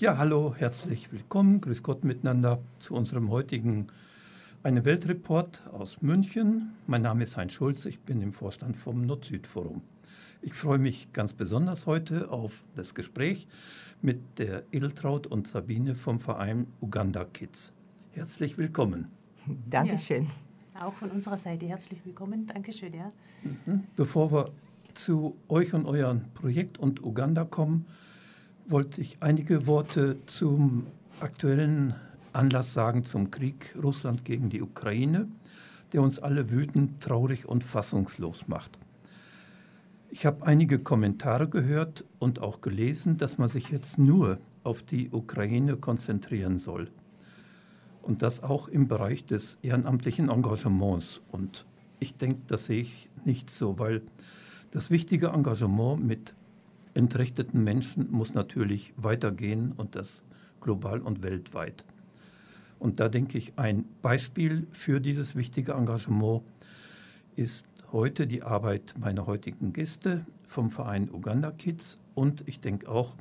[0.00, 3.88] Ja, hallo, herzlich willkommen, grüß Gott miteinander zu unserem heutigen
[4.62, 6.72] Eine Weltreport aus München.
[6.86, 9.82] Mein Name ist Heinz Schulz, ich bin im Vorstand vom Nord-Süd-Forum.
[10.40, 13.46] Ich freue mich ganz besonders heute auf das Gespräch
[14.00, 17.74] mit der Iltraut und Sabine vom Verein Uganda Kids.
[18.12, 19.08] Herzlich willkommen.
[19.68, 20.28] Dankeschön.
[20.76, 22.46] Ja, auch von unserer Seite herzlich willkommen.
[22.46, 23.10] Dankeschön, ja.
[23.66, 23.84] Mhm.
[23.96, 24.50] Bevor wir
[24.94, 27.84] zu euch und eurem Projekt und Uganda kommen,
[28.70, 30.86] wollte ich einige Worte zum
[31.20, 31.94] aktuellen
[32.32, 35.26] Anlass sagen zum Krieg Russland gegen die Ukraine,
[35.92, 38.78] der uns alle wütend, traurig und fassungslos macht.
[40.10, 45.10] Ich habe einige Kommentare gehört und auch gelesen, dass man sich jetzt nur auf die
[45.10, 46.90] Ukraine konzentrieren soll.
[48.02, 51.20] Und das auch im Bereich des ehrenamtlichen Engagements.
[51.32, 51.66] Und
[51.98, 54.02] ich denke, das sehe ich nicht so, weil
[54.70, 56.34] das wichtige Engagement mit
[56.94, 60.24] entrechteten Menschen muss natürlich weitergehen und das
[60.60, 61.84] global und weltweit.
[62.78, 66.42] Und da denke ich, ein Beispiel für dieses wichtige Engagement
[67.36, 73.16] ist heute die Arbeit meiner heutigen Gäste vom Verein Uganda Kids und ich denke auch,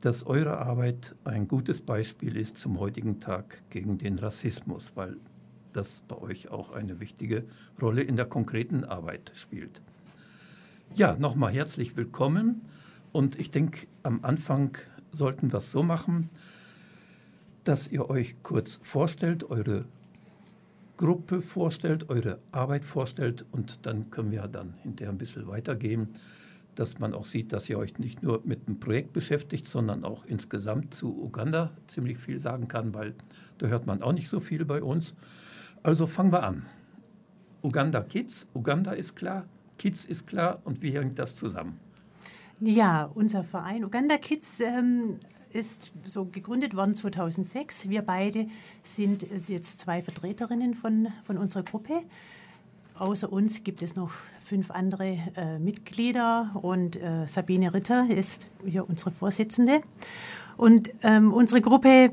[0.00, 5.16] dass eure Arbeit ein gutes Beispiel ist zum heutigen Tag gegen den Rassismus, weil
[5.72, 7.44] das bei euch auch eine wichtige
[7.80, 9.80] Rolle in der konkreten Arbeit spielt.
[10.94, 12.60] Ja, nochmal herzlich willkommen
[13.14, 14.76] und ich denke, am Anfang
[15.12, 16.28] sollten wir es so machen,
[17.62, 19.84] dass ihr euch kurz vorstellt, eure
[20.96, 26.08] Gruppe vorstellt, eure Arbeit vorstellt und dann können wir dann hinterher ein bisschen weitergehen,
[26.74, 30.24] dass man auch sieht, dass ihr euch nicht nur mit dem Projekt beschäftigt, sondern auch
[30.24, 33.14] insgesamt zu Uganda ziemlich viel sagen kann, weil
[33.58, 35.14] da hört man auch nicht so viel bei uns.
[35.84, 36.66] Also fangen wir an.
[37.62, 39.46] Uganda Kids, Uganda ist klar,
[39.78, 41.78] Kids ist klar und wie hängt das zusammen?
[42.60, 45.18] Ja, unser Verein Uganda Kids ähm,
[45.50, 47.88] ist so gegründet worden 2006.
[47.88, 48.46] Wir beide
[48.82, 52.02] sind jetzt zwei Vertreterinnen von, von unserer Gruppe.
[52.96, 54.12] Außer uns gibt es noch
[54.44, 59.80] fünf andere äh, Mitglieder und äh, Sabine Ritter ist hier unsere Vorsitzende.
[60.56, 62.12] Und ähm, unsere Gruppe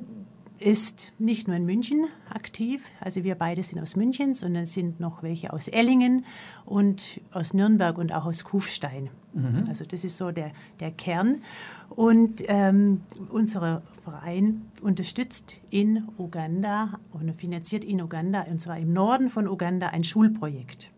[0.61, 4.99] ist nicht nur in München aktiv, also wir beide sind aus München, sondern es sind
[4.99, 6.25] noch welche aus Ellingen
[6.65, 9.09] und aus Nürnberg und auch aus Kufstein.
[9.33, 9.65] Mhm.
[9.67, 11.41] Also das ist so der, der Kern.
[11.89, 19.29] Und ähm, unser Verein unterstützt in Uganda und finanziert in Uganda, und zwar im Norden
[19.29, 20.91] von Uganda, ein Schulprojekt.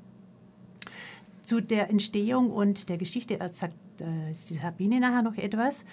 [1.42, 5.86] Zu der Entstehung und der Geschichte sagt äh, Sabine nachher noch etwas.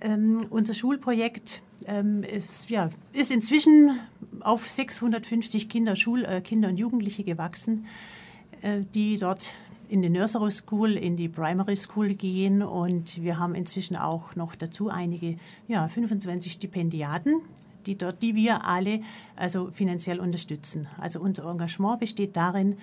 [0.00, 3.98] Ähm, unser Schulprojekt ähm, ist, ja, ist inzwischen
[4.40, 7.86] auf 650 Kinder, Schul, äh, Kinder und Jugendliche gewachsen,
[8.62, 9.54] äh, die dort
[9.88, 14.54] in die Nursery School, in die Primary School gehen und wir haben inzwischen auch noch
[14.54, 17.42] dazu einige, ja, 25 Stipendiaten,
[17.86, 19.00] die dort, die wir alle
[19.34, 20.86] also finanziell unterstützen.
[20.98, 22.76] Also unser Engagement besteht darin,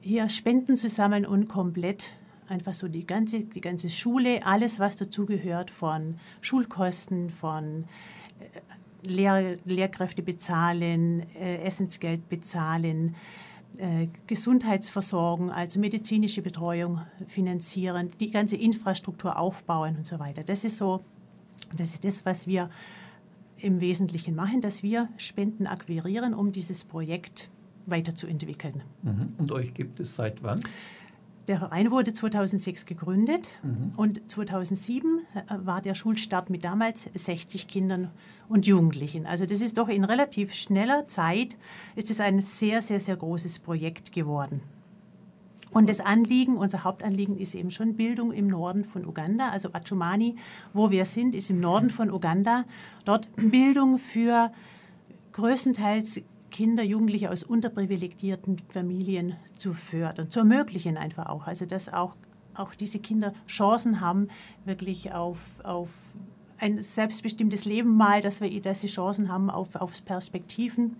[0.00, 2.14] hier Spenden zu sammeln und komplett
[2.50, 7.84] einfach so die ganze, die ganze Schule, alles, was dazugehört, von Schulkosten, von
[8.40, 13.14] äh, Lehr Lehrkräfte bezahlen, äh, Essensgeld bezahlen,
[13.78, 20.42] äh, Gesundheitsversorgung, also medizinische Betreuung finanzieren, die ganze Infrastruktur aufbauen und so weiter.
[20.42, 21.04] Das ist so,
[21.76, 22.68] das ist das, was wir
[23.58, 27.50] im Wesentlichen machen, dass wir Spenden akquirieren, um dieses Projekt
[27.86, 28.82] weiterzuentwickeln.
[29.02, 29.34] Mhm.
[29.38, 30.60] Und euch gibt es seit wann?
[31.50, 33.90] Der Verein wurde 2006 gegründet mhm.
[33.96, 38.08] und 2007 äh, war der Schulstart mit damals 60 Kindern
[38.48, 39.26] und Jugendlichen.
[39.26, 41.56] Also das ist doch in relativ schneller Zeit
[41.96, 44.60] ist es ein sehr, sehr, sehr großes Projekt geworden.
[45.72, 49.48] Und das Anliegen, unser Hauptanliegen ist eben schon Bildung im Norden von Uganda.
[49.48, 50.36] Also Achumani,
[50.72, 52.64] wo wir sind, ist im Norden von Uganda.
[53.04, 54.52] Dort Bildung für
[55.32, 61.46] größtenteils Kinder, Jugendliche aus unterprivilegierten Familien zu fördern, zu ermöglichen einfach auch.
[61.46, 62.16] Also dass auch,
[62.54, 64.28] auch diese Kinder Chancen haben,
[64.64, 65.88] wirklich auf, auf
[66.58, 70.96] ein selbstbestimmtes Leben mal, dass, wir, dass sie Chancen haben auf, auf Perspektiven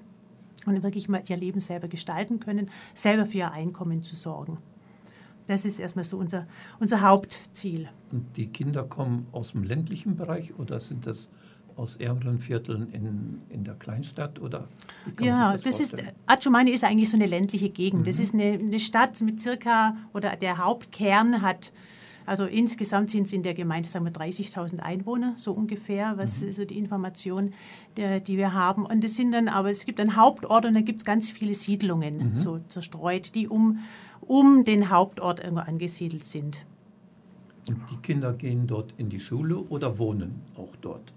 [0.67, 4.59] und wirklich mal ihr Leben selber gestalten können, selber für ihr Einkommen zu sorgen.
[5.47, 6.47] Das ist erstmal so unser,
[6.79, 7.89] unser Hauptziel.
[8.13, 11.29] Und die Kinder kommen aus dem ländlichen Bereich oder sind das
[11.77, 14.41] aus ärmeren Vierteln in, in der Kleinstadt?
[14.41, 14.69] Oder
[15.21, 15.97] ja, das, das ist,
[16.27, 18.03] Achumani ist eigentlich so eine ländliche Gegend.
[18.03, 18.05] Mhm.
[18.05, 21.73] Das ist eine, eine Stadt mit circa, oder der Hauptkern hat
[22.31, 26.53] also insgesamt sind es in der Gemeinde sagen wir 30.000 Einwohner, so ungefähr, was mhm.
[26.53, 27.53] so die Information,
[27.97, 28.87] der, die wir haben.
[28.87, 31.55] Und es sind dann, aber es gibt einen Hauptort und dann gibt es ganz viele
[31.55, 32.37] Siedlungen, mhm.
[32.37, 33.81] so zerstreut, die um,
[34.21, 36.67] um den Hauptort irgendwo angesiedelt sind.
[37.69, 41.13] Und die Kinder gehen dort in die Schule oder wohnen auch dort?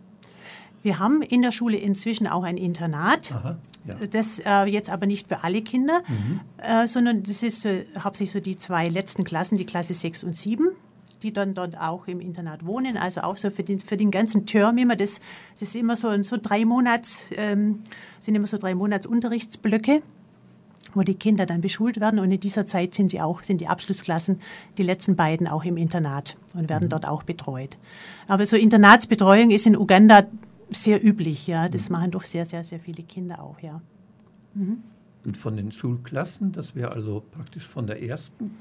[0.84, 3.32] Wir haben in der Schule inzwischen auch ein Internat.
[3.32, 3.58] Aha,
[3.88, 3.96] ja.
[4.12, 6.42] Das äh, jetzt aber nicht für alle Kinder, Mhm.
[6.58, 10.36] äh, sondern das ist äh, hauptsächlich so die zwei letzten Klassen, die Klasse 6 und
[10.36, 10.68] 7,
[11.24, 12.98] die dann dort auch im Internat wohnen.
[12.98, 14.98] Also auch so für den, für den ganzen Term immer.
[14.98, 15.22] Das,
[15.54, 17.80] das ist immer so, so drei Monats, ähm,
[18.20, 20.02] sind immer so drei Monats Unterrichtsblöcke
[20.96, 22.20] wo die Kinder dann beschult werden.
[22.20, 24.40] Und in dieser Zeit sind sie auch, sind die Abschlussklassen,
[24.78, 27.78] die letzten beiden auch im Internat und werden dort auch betreut.
[28.28, 30.26] Aber so Internatsbetreuung ist in Uganda
[30.70, 31.70] sehr üblich, ja.
[31.70, 33.82] Das machen doch sehr, sehr, sehr viele Kinder auch, ja.
[35.26, 38.52] Und von den Schulklassen, das wäre also praktisch von der ersten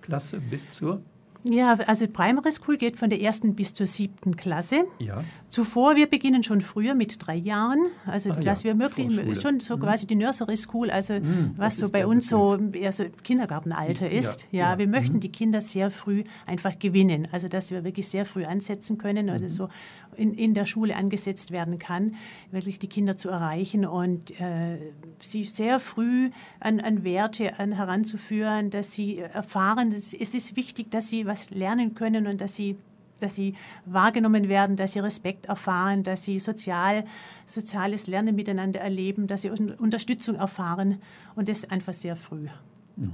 [0.00, 1.00] Klasse bis zur,
[1.44, 4.84] Ja, also Primary School geht von der ersten bis zur siebten Klasse.
[4.98, 9.10] ja, Zuvor, wir beginnen schon früher mit drei Jahren, also Ah, dass ja, wir möglich
[9.40, 12.92] schon so quasi die Nursery School, also Mhm, das was so bei uns so eher
[12.92, 14.46] so Kindergartenalter Ja, ist.
[14.50, 15.20] Ja, ja, wir möchten mhm.
[15.20, 19.32] die Kinder sehr früh einfach gewinnen, also dass wir wirklich sehr früh ansetzen können, Mhm.
[19.32, 19.68] also so
[20.16, 22.14] in, in der Schule angesetzt werden kann,
[22.50, 24.78] wirklich die Kinder zu erreichen und äh,
[25.20, 26.30] sie sehr früh
[26.60, 31.94] an, an Werte an heranzuführen, dass sie erfahren, es ist wichtig, dass sie was lernen
[31.94, 32.76] können und dass sie
[33.22, 33.54] dass sie
[33.84, 37.04] wahrgenommen werden, dass sie Respekt erfahren, dass sie sozial,
[37.46, 41.00] soziales Lernen miteinander erleben, dass sie Un- Unterstützung erfahren
[41.34, 42.46] und das einfach sehr früh.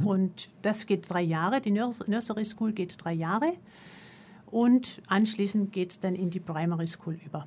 [0.03, 3.53] Und das geht drei Jahre, die Nurs- Nursery School geht drei Jahre
[4.51, 7.47] und anschließend geht es dann in die Primary School über.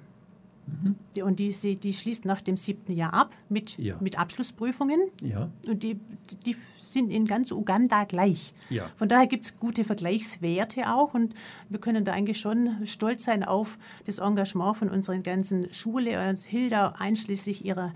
[1.16, 3.96] Die, und die, die schließt nach dem siebten Jahr ab mit, Ja.
[4.00, 5.00] mit Abschlussprüfungen.
[5.22, 6.00] ja, Und die,
[6.46, 8.54] die sind in ganz Uganda gleich.
[8.70, 8.90] Ja.
[8.96, 11.34] Von daher gibt es gute Vergleichswerte auch und
[11.70, 16.38] wir können da eigentlich schon stolz sein auf das Engagement von unseren ganzen Schule und
[16.40, 17.94] Hilda einschließlich ihrer,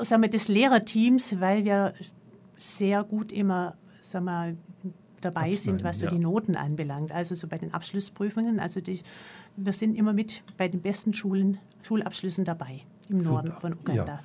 [0.00, 1.94] sagen wir, des Lehrerteams, weil wir
[2.56, 4.56] sehr gut immer, sagen wir,
[5.20, 6.10] dabei sind, Abschneiden, was so ja.
[6.10, 7.12] die Noten anbelangt.
[7.12, 8.60] Also so bei den Abschlussprüfungen.
[8.60, 9.00] Also die,
[9.56, 14.06] wir sind immer mit bei den besten Schulen, Schulabschlüssen dabei im Norden Super, von Uganda.
[14.06, 14.20] ja.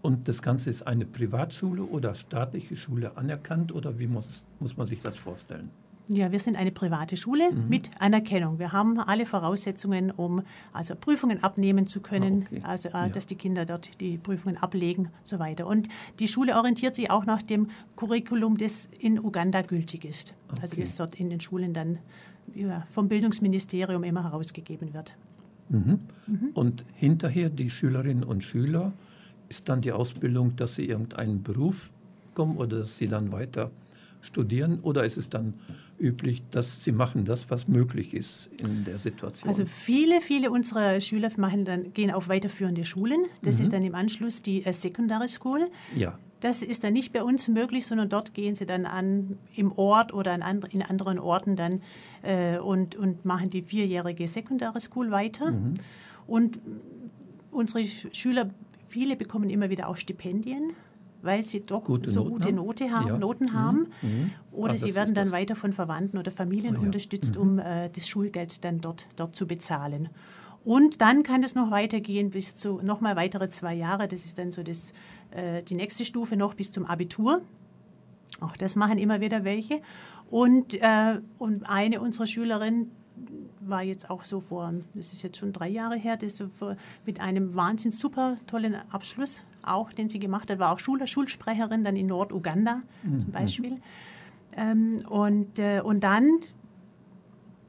[0.00, 4.86] Und das Ganze ist eine Privatschule oder staatliche Schule anerkannt oder wie muss, muss man
[4.86, 5.70] sich das vorstellen?
[6.10, 7.68] Ja, wir sind eine private Schule Mhm.
[7.68, 8.58] mit Anerkennung.
[8.58, 12.62] Wir haben alle Voraussetzungen, um also Prüfungen abnehmen zu können, Ah, okay.
[12.64, 13.08] also äh, Ja.
[13.10, 15.66] dass die Kinder dort die Prüfungen ablegen und so weiter.
[15.66, 15.88] Und
[16.18, 20.34] die Schule orientiert sich auch nach dem Curriculum, das in Uganda gültig ist.
[20.62, 20.80] Also Okay.
[20.82, 21.98] das dort in den Schulen dann
[22.54, 25.14] ja, vom Bildungsministerium immer herausgegeben wird.
[25.68, 25.98] Mhm.
[26.54, 28.92] Und hinterher die Schülerinnen und Schüler
[29.50, 31.90] ist dann die Ausbildung, dass sie irgendeinen Beruf
[32.34, 33.70] kommen oder dass sie dann weiter
[34.28, 35.54] studieren oder ist es dann
[35.98, 39.48] üblich, dass sie machen das, was möglich ist in der Situation?
[39.48, 43.24] Also viele, viele unserer Schüler machen dann, gehen auf weiterführende Schulen.
[43.42, 45.66] Das ist dann im Anschluss die äh, Secondary School.
[45.96, 49.72] ja, Das ist dann nicht bei uns möglich, sondern dort gehen sie dann an im
[49.72, 51.80] Ort oder an and, in anderen Orten dann
[52.22, 55.52] äh, und, und machen die vierjährige Secondary School weiter.
[56.28, 56.60] Und
[57.50, 58.50] unsere Sch- Schüler,
[58.86, 60.72] viele bekommen immer wieder auch Stipendien,
[61.22, 62.54] weil sie doch Gute so Noten gute haben?
[62.56, 63.18] Note haben, Ja.
[63.18, 63.52] Noten Mhm.
[63.54, 63.86] haben.
[64.02, 64.30] Mhm.
[64.52, 65.32] Oder Ah, sie werden dann das.
[65.32, 66.84] weiter von Verwandten oder Familien Ah, ja.
[66.86, 70.08] unterstützt, um äh, das Schulgeld dann dort, dort zu bezahlen.
[70.64, 74.06] Und dann kann es noch weitergehen bis zu nochmal weitere zwei Jahre.
[74.08, 74.92] Das ist dann so das,
[75.30, 77.40] äh, die nächste Stufe noch bis zum Abitur.
[78.40, 79.80] Auch das machen immer wieder welche.
[80.30, 82.90] Und, äh, und eine unserer Schülerinnen
[83.60, 86.42] war jetzt auch so vor, das ist jetzt schon drei Jahre her, das
[87.04, 91.84] mit einem wahnsinnig super tollen Abschluss, auch den sie gemacht hat, war auch Schul Schulsprecherin
[91.84, 93.78] dann in Norduganda zum Beispiel.
[94.56, 96.40] Ähm, und, äh, und dann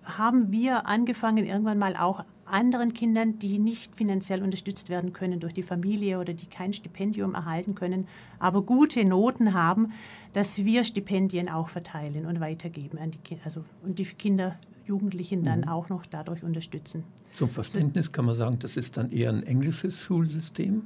[0.04, 5.54] haben wir angefangen, irgendwann mal auch anderen Kindern, die nicht finanziell unterstützt werden können durch
[5.54, 8.08] die Familie oder die kein Stipendium erhalten können,
[8.40, 9.92] aber gute Noten haben,
[10.34, 14.58] dass wir Stipendien auch verteilen und weitergeben an die Kinder, also und die Kinder,
[14.90, 17.04] Jugendlichen dann auch noch dadurch unterstützen.
[17.36, 20.82] Zum Verständnis kann man sagen, das ist dann eher ein englisches Schulsystem,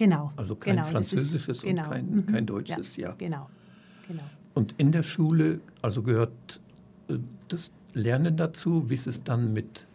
[0.00, 0.32] Genau.
[0.36, 3.12] also kein genau, das ist- französisches genau, und kein, mhm, kein deutsches, ja.
[3.18, 3.50] Genau,
[4.08, 4.22] genau.
[4.54, 6.58] Und in der Schule, also gehört
[7.08, 9.86] äh, das Lernen dazu, wie ist es dann mit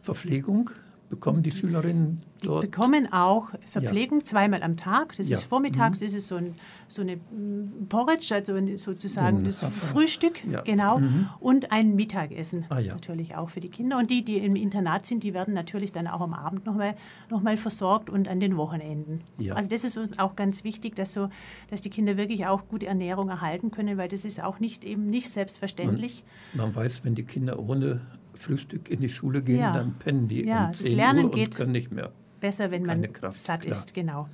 [0.00, 0.70] Verpflegung?
[1.12, 2.62] Bekommen die Schülerinnen dort?
[2.62, 5.14] bekommen auch Verpflegung zweimal am Tag.
[5.18, 5.36] Das Ja.
[5.36, 6.54] ist vormittags ist es so, ein,
[6.88, 10.62] so eine mm, Porridge, also sozusagen So das Frühstück, Ja.
[10.62, 11.28] genau, Mhm.
[11.38, 12.94] und ein Mittagessen Ah, ja.
[12.94, 13.98] natürlich auch für die Kinder.
[13.98, 16.94] Und die, die im Internat sind, die werden natürlich dann auch am Abend nochmal
[17.28, 19.20] noch mal versorgt und an den Wochenenden.
[19.36, 19.52] Ja.
[19.52, 21.28] Also das ist uns auch ganz wichtig, dass, so,
[21.68, 25.10] dass die Kinder wirklich auch gute Ernährung erhalten können, weil das ist auch nicht eben
[25.10, 26.24] nicht selbstverständlich.
[26.54, 28.00] Man weiß, wenn die Kinder ohne
[28.34, 29.72] Frühstück in die Schule gehen, Ja.
[29.72, 32.10] dann pennen die Ja, um das 10 Lernen Uhr und geht- können nicht mehr.
[32.40, 33.72] Besser, wenn man Keine Kraft, satt klar.
[33.72, 34.28] ist, genau.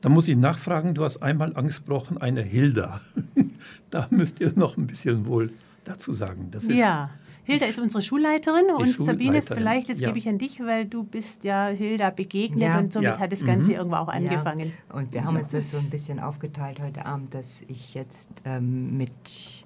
[0.00, 3.00] Da muss ich nachfragen, du hast einmal angesprochen, eine Hilda.
[3.90, 5.50] da müsst ihr noch ein bisschen wohl
[5.84, 6.48] dazu sagen.
[6.50, 7.10] Das ist, Ja,
[7.48, 10.08] Hilda ist unsere Schulleiterin Die und Sabine, vielleicht jetzt ja.
[10.08, 12.78] gebe ich an dich, weil du bist ja Hilda begegnet ja.
[12.78, 13.18] und somit ja.
[13.18, 13.76] hat das Ganze mhm.
[13.78, 14.72] irgendwo auch angefangen.
[14.92, 18.98] Und wir haben uns das so ein bisschen aufgeteilt heute Abend, dass ich jetzt ähm,
[18.98, 19.64] mit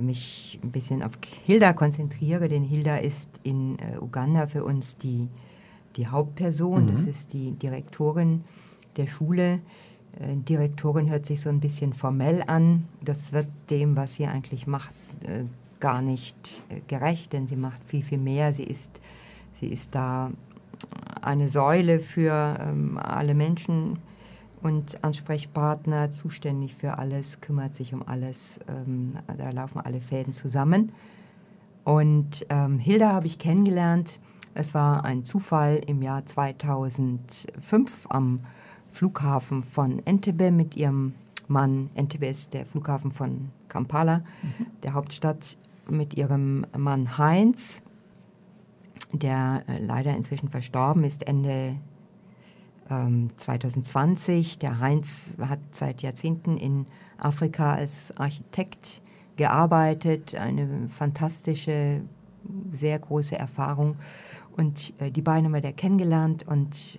[0.00, 5.28] mich ein bisschen auf Hilda konzentriere, denn Hilda ist in äh, Uganda für uns die,
[5.96, 6.96] die Hauptperson, mhm.
[6.96, 8.42] das ist die Direktorin
[8.96, 9.60] der Schule.
[10.18, 12.88] Äh, Direktorin hört sich so ein bisschen formell an.
[13.02, 14.92] Das wird dem, was sie eigentlich macht,
[15.24, 15.44] äh,
[15.80, 18.52] gar nicht äh, gerecht, denn sie macht viel, viel mehr.
[18.52, 19.00] Sie ist,
[19.60, 20.30] sie ist da
[21.22, 23.98] eine Säule für ähm, alle Menschen
[24.62, 28.60] und Ansprechpartner, zuständig für alles, kümmert sich um alles.
[28.68, 30.92] Ähm, da laufen alle Fäden zusammen.
[31.84, 34.18] Und ähm, Hilda habe ich kennengelernt.
[34.54, 38.40] Es war ein Zufall im Jahr 2005 am
[38.90, 41.14] Flughafen von Entebbe mit ihrem
[41.46, 41.90] Mann.
[41.94, 44.66] Entebbe ist der Flughafen von Kampala, mhm.
[44.82, 45.58] der Hauptstadt,
[45.88, 47.82] mit ihrem Mann Heinz,
[49.12, 51.76] der äh, leider inzwischen verstorben ist, Ende
[52.90, 54.58] ähm, 2020.
[54.58, 56.86] Der Heinz hat seit Jahrzehnten in
[57.18, 59.02] Afrika als Architekt
[59.36, 62.02] gearbeitet, eine fantastische,
[62.72, 63.96] sehr große Erfahrung.
[64.56, 66.98] Und äh, die beiden haben wir da kennengelernt und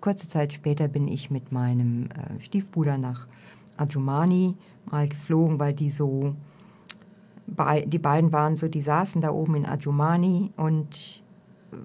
[0.00, 3.26] kurze Zeit später bin ich mit meinem äh, Stiefbruder nach
[3.76, 4.56] Adjumani
[4.90, 6.34] mal geflogen, weil die so,
[7.46, 11.22] bei, die beiden waren so, die saßen da oben in Adjumani und
[11.72, 11.76] äh,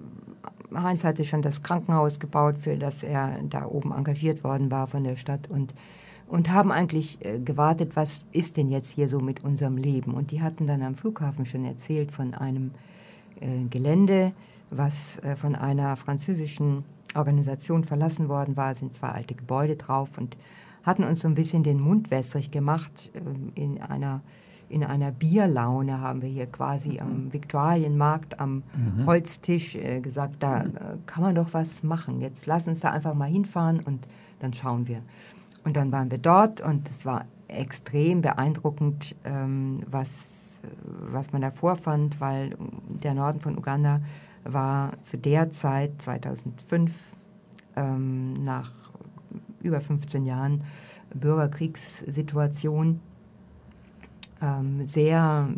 [0.74, 5.04] Heinz hatte schon das Krankenhaus gebaut, für das er da oben engagiert worden war von
[5.04, 5.74] der Stadt und
[6.28, 10.14] und haben eigentlich äh, gewartet, was ist denn jetzt hier so mit unserem Leben.
[10.14, 12.72] Und die hatten dann am Flughafen schon erzählt von einem
[13.40, 14.32] äh, Gelände,
[14.70, 16.84] was äh, von einer französischen
[17.14, 20.36] Organisation verlassen worden war, sind zwei alte Gebäude drauf und
[20.82, 23.10] hatten uns so ein bisschen den Mund wässrig gemacht.
[23.14, 24.20] Ähm, in einer,
[24.68, 29.06] in einer Bierlaune haben wir hier quasi am Viktualienmarkt am mhm.
[29.06, 30.68] Holztisch äh, gesagt, da äh,
[31.06, 32.20] kann man doch was machen.
[32.20, 34.06] Jetzt lass uns da einfach mal hinfahren und
[34.40, 35.02] dann schauen wir.
[35.64, 40.60] Und dann waren wir dort und es war extrem beeindruckend, ähm, was,
[41.10, 42.56] was man da vorfand, weil
[42.88, 44.00] der Norden von Uganda
[44.44, 47.16] war zu der Zeit, 2005,
[47.76, 48.70] ähm, nach
[49.62, 50.64] über 15 Jahren
[51.14, 53.00] Bürgerkriegssituation,
[54.40, 55.48] ähm, sehr,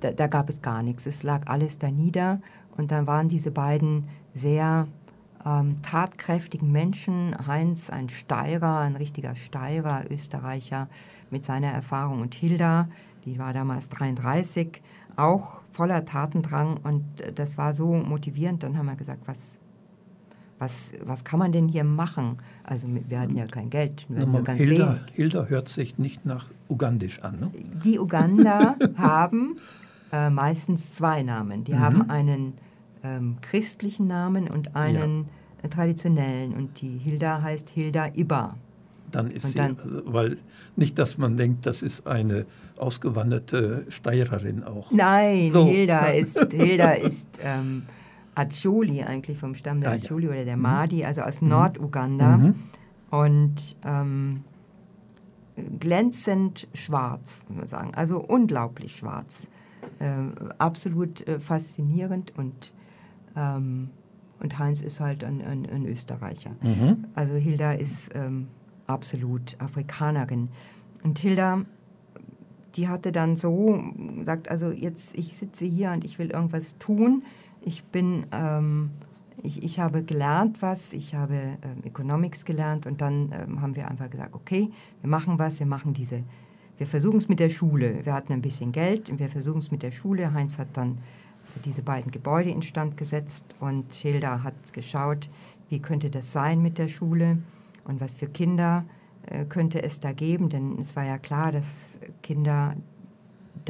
[0.00, 1.06] da, da, gab es gar nichts.
[1.06, 2.40] Es lag alles da nieder
[2.76, 4.04] und dann waren diese beiden
[4.34, 4.86] sehr
[5.44, 10.88] ähm, tatkräftigen Menschen, Heinz ein Steirer, ein richtiger Steirer, Österreicher
[11.30, 12.88] mit seiner Erfahrung und Hilda,
[13.24, 14.82] die war damals 33,
[15.16, 18.62] auch voller Tatendrang und äh, das war so motivierend.
[18.62, 19.58] Dann haben wir gesagt, was,
[20.60, 22.36] was, was kann man denn hier machen?
[22.64, 24.04] Also wir hatten ja kein Geld.
[24.10, 27.40] Wir hatten ganz Hilda, Hilda hört sich nicht nach Ugandisch an.
[27.40, 27.50] Ne?
[27.82, 29.56] Die Uganda haben
[30.12, 31.64] äh, meistens zwei Namen.
[31.64, 31.80] Die mhm.
[31.80, 32.52] haben einen
[33.02, 35.28] ähm, christlichen Namen und einen
[35.62, 35.64] ja.
[35.64, 36.52] äh, traditionellen.
[36.52, 38.54] Und die Hilda heißt Hilda Iba.
[39.10, 40.36] Dann ist dann, sie, also, weil
[40.76, 42.44] nicht, dass man denkt, das ist eine
[42.76, 44.90] ausgewanderte Steirerin auch.
[44.90, 45.66] Nein, so.
[45.66, 47.84] Hilda ist, Hilda ist ähm,
[48.40, 50.32] Acholi eigentlich vom Stamm der ah, Acholi ja.
[50.32, 50.62] oder der mhm.
[50.62, 51.48] Mahdi, also aus mhm.
[51.48, 52.36] Norduganda.
[52.36, 52.54] Mhm.
[53.10, 54.44] Und ähm,
[55.78, 57.94] glänzend schwarz, muss man sagen.
[57.94, 59.48] Also unglaublich schwarz.
[59.98, 60.08] Äh,
[60.58, 62.72] absolut äh, faszinierend und,
[63.36, 63.90] ähm,
[64.40, 66.50] und Heinz ist halt ein, ein, ein Österreicher.
[66.62, 67.06] Mhm.
[67.14, 68.48] Also Hilda ist ähm,
[68.86, 70.48] absolut Afrikanerin.
[71.02, 71.62] Und Hilda,
[72.76, 73.82] die hatte dann so
[74.18, 77.22] gesagt, also jetzt, ich sitze hier und ich will irgendwas tun.
[77.62, 78.90] Ich bin, ähm,
[79.42, 83.88] ich, ich habe gelernt was, ich habe ähm, Economics gelernt und dann ähm, haben wir
[83.88, 86.22] einfach gesagt, okay, wir machen was, wir machen diese,
[86.78, 88.04] wir versuchen es mit der Schule.
[88.04, 90.32] Wir hatten ein bisschen Geld und wir versuchen es mit der Schule.
[90.32, 90.98] Heinz hat dann
[91.64, 95.28] diese beiden Gebäude instand gesetzt und Hilda hat geschaut,
[95.68, 97.38] wie könnte das sein mit der Schule
[97.84, 98.84] und was für Kinder
[99.26, 102.74] äh, könnte es da geben, denn es war ja klar, dass Kinder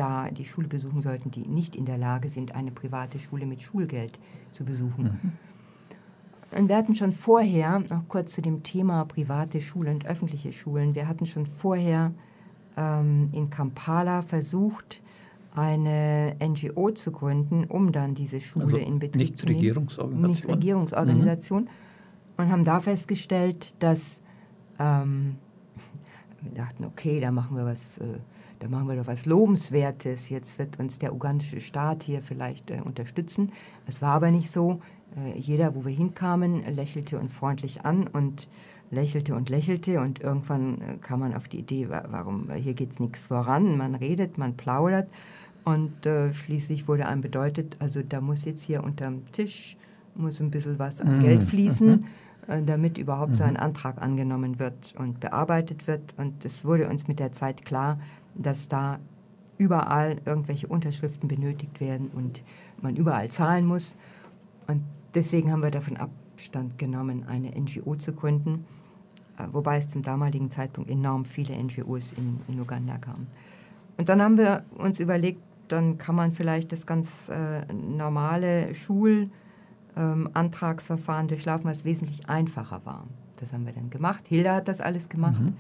[0.00, 3.62] da die Schule besuchen sollten, die nicht in der Lage sind, eine private Schule mit
[3.62, 4.18] Schulgeld
[4.52, 5.04] zu besuchen.
[5.04, 6.58] Mhm.
[6.58, 10.94] Und wir hatten schon vorher, noch kurz zu dem Thema private Schulen und öffentliche Schulen,
[10.94, 12.12] wir hatten schon vorher
[12.76, 15.00] ähm, in Kampala versucht,
[15.54, 19.60] eine NGO zu gründen, um dann diese Schule also in Betrieb zu nehmen.
[19.60, 20.30] Nichtregierungsorganisation.
[20.30, 21.62] Nichtregierungsorganisation.
[21.64, 21.68] Mhm
[22.40, 24.20] und haben da festgestellt, dass
[24.78, 25.36] ähm,
[26.40, 28.18] wir dachten, okay, da machen wir was, äh,
[28.60, 30.28] da machen wir doch was Lobenswertes.
[30.28, 33.52] Jetzt wird uns der ugandische Staat hier vielleicht äh, unterstützen.
[33.86, 34.80] Es war aber nicht so.
[35.16, 38.48] Äh, jeder, wo wir hinkamen, lächelte uns freundlich an und
[38.90, 43.00] lächelte und lächelte und irgendwann äh, kam man auf die Idee, warum hier geht es
[43.00, 43.76] nichts voran.
[43.76, 45.08] Man redet, man plaudert
[45.64, 49.76] Und äh, schließlich wurde einem bedeutet, also da muss jetzt hier unterm Tisch
[50.14, 51.22] muss ein bisschen was an mhm.
[51.22, 52.04] Geld fließen, mhm.
[52.50, 53.36] Äh, damit überhaupt mhm.
[53.36, 53.60] so ein mhm.
[53.60, 56.14] Antrag angenommen wird und bearbeitet wird.
[56.16, 58.00] Und es wurde uns mit der Zeit klar,
[58.34, 58.98] dass da
[59.56, 62.42] überall irgendwelche Unterschriften benötigt werden und
[62.82, 63.96] man überall zahlen muss.
[64.66, 64.82] Und
[65.14, 68.64] deswegen haben wir davon Abstand genommen, eine NGO zu gründen,
[69.38, 73.28] äh, wobei es zum damaligen Zeitpunkt enorm viele NGOs in, in Uganda kamen.
[73.96, 79.39] Und dann haben wir uns überlegt, dann kann man vielleicht das ganz äh, normale Schulantragsverfahren
[80.00, 83.06] ähm, durchlaufen, was wesentlich einfacher war.
[83.36, 84.26] Das haben wir dann gemacht.
[84.26, 85.40] Hilda hat das alles gemacht.
[85.40, 85.54] Mhm.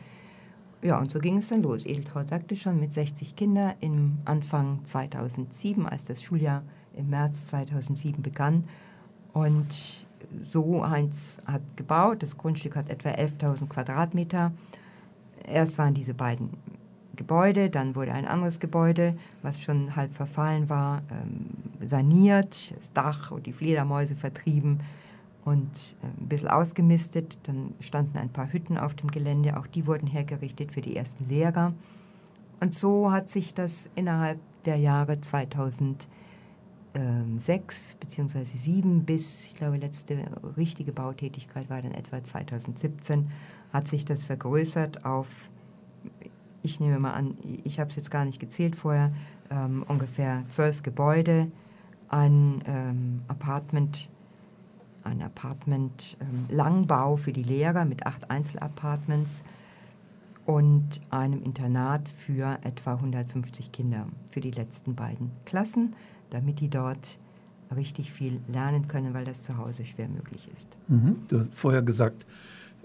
[0.82, 1.84] Ja, und so ging es dann los.
[1.84, 6.62] Edeltraut sagte schon, mit 60 Kindern im Anfang 2007, als das Schuljahr
[6.94, 8.64] im März 2007 begann.
[9.32, 10.06] Und
[10.40, 12.22] so Heinz hat gebaut.
[12.22, 14.52] Das Grundstück hat etwa 11.000 Quadratmeter.
[15.46, 16.50] Erst waren diese beiden
[17.20, 23.30] Gebäude, dann wurde ein anderes Gebäude, was schon halb verfallen war, ähm, saniert, das Dach
[23.30, 24.80] und die Fledermäuse vertrieben
[25.44, 25.68] und
[26.02, 27.38] äh, ein bisschen ausgemistet.
[27.42, 31.28] Dann standen ein paar Hütten auf dem Gelände, auch die wurden hergerichtet für die ersten
[31.28, 31.74] Lehrer.
[32.58, 36.08] Und so hat sich das innerhalb der Jahre 2006
[38.00, 38.44] bzw.
[38.44, 40.16] 2007 bis, ich glaube, letzte
[40.56, 43.28] richtige Bautätigkeit war dann etwa 2017,
[43.74, 45.49] hat sich das vergrößert auf
[46.62, 49.12] ich nehme mal an, ich habe es jetzt gar nicht gezählt vorher,
[49.50, 51.50] ähm, ungefähr zwölf Gebäude,
[52.08, 54.10] ein ähm, Apartment,
[55.04, 59.44] ein Apartment ähm, Langbau für die Lehrer mit acht Einzelapartments
[60.46, 65.94] und einem Internat für etwa 150 Kinder für die letzten beiden Klassen,
[66.30, 67.18] damit die dort
[67.74, 70.68] richtig viel lernen können, weil das zu Hause schwer möglich ist.
[70.88, 71.16] Mhm.
[71.28, 72.26] Du hast vorher gesagt,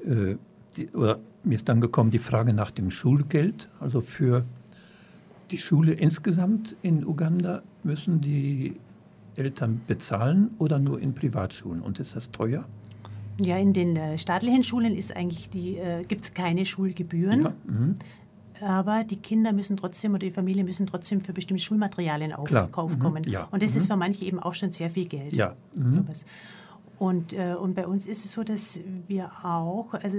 [0.05, 0.35] äh,
[0.77, 3.69] die, oder mir ist dann gekommen die Frage nach dem Schulgeld.
[3.79, 4.45] Also für
[5.51, 8.75] die Schule insgesamt in Uganda müssen die
[9.35, 11.81] Eltern bezahlen oder nur in Privatschulen?
[11.81, 12.65] Und ist das teuer?
[13.39, 17.43] Ja, in den äh, staatlichen Schulen ist eigentlich äh, gibt es keine Schulgebühren.
[17.43, 17.95] Ja, mhm.
[18.61, 23.23] aber die Kinder müssen trotzdem oder die Familie müssen trotzdem für bestimmte Schulmaterialien auf, aufkommen.
[23.25, 23.31] Mhm.
[23.31, 23.47] Ja.
[23.51, 23.77] Und das mhm.
[23.77, 25.35] ist für manche eben auch schon sehr viel Geld.
[25.35, 25.53] Ja.
[25.77, 26.05] Mhm.
[26.97, 30.17] Und, äh, und bei uns ist es so, dass wir auch, also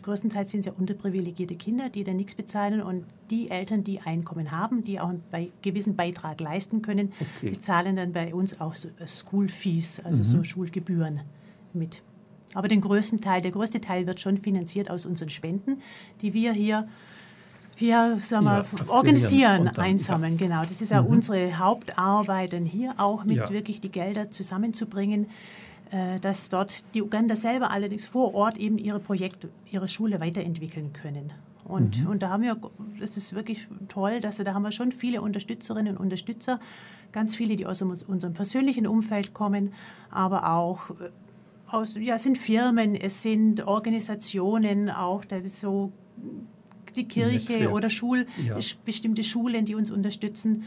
[0.00, 4.52] größtenteils sind es ja unterprivilegierte Kinder, die da nichts bezahlen und die Eltern, die Einkommen
[4.52, 7.50] haben, die auch einen bei, gewissen Beitrag leisten können, okay.
[7.50, 10.24] bezahlen dann bei uns auch so äh, School Fees, also mhm.
[10.24, 11.22] so Schulgebühren
[11.72, 12.02] mit.
[12.54, 15.78] Aber den größten Teil, der größte Teil wird schon finanziert aus unseren Spenden,
[16.20, 16.86] die wir hier
[17.78, 20.38] ja, sagen wir, ja, organisieren, dann, einsammeln.
[20.38, 20.46] Ja.
[20.46, 21.08] Genau, das ist ja mhm.
[21.08, 23.50] unsere Hauptarbeit, dann hier auch mit ja.
[23.50, 25.26] wirklich die Gelder zusammenzubringen.
[25.92, 30.94] Äh, dass dort die Uganda selber allerdings vor Ort eben ihre Projekte, ihre Schule weiterentwickeln
[30.94, 31.34] können.
[31.64, 32.06] Und, mhm.
[32.06, 32.56] und da haben wir,
[32.98, 36.60] das ist wirklich toll, dass da haben wir schon viele Unterstützerinnen und Unterstützer,
[37.12, 39.74] ganz viele, die aus unserem persönlichen Umfeld kommen,
[40.10, 41.10] aber auch äh,
[41.66, 45.92] aus, ja, es sind Firmen, es sind Organisationen, auch da ist so
[46.96, 47.72] die Kirche Netzwerk.
[47.72, 48.56] oder Schul, ja.
[48.86, 50.64] bestimmte Schulen, die uns unterstützen.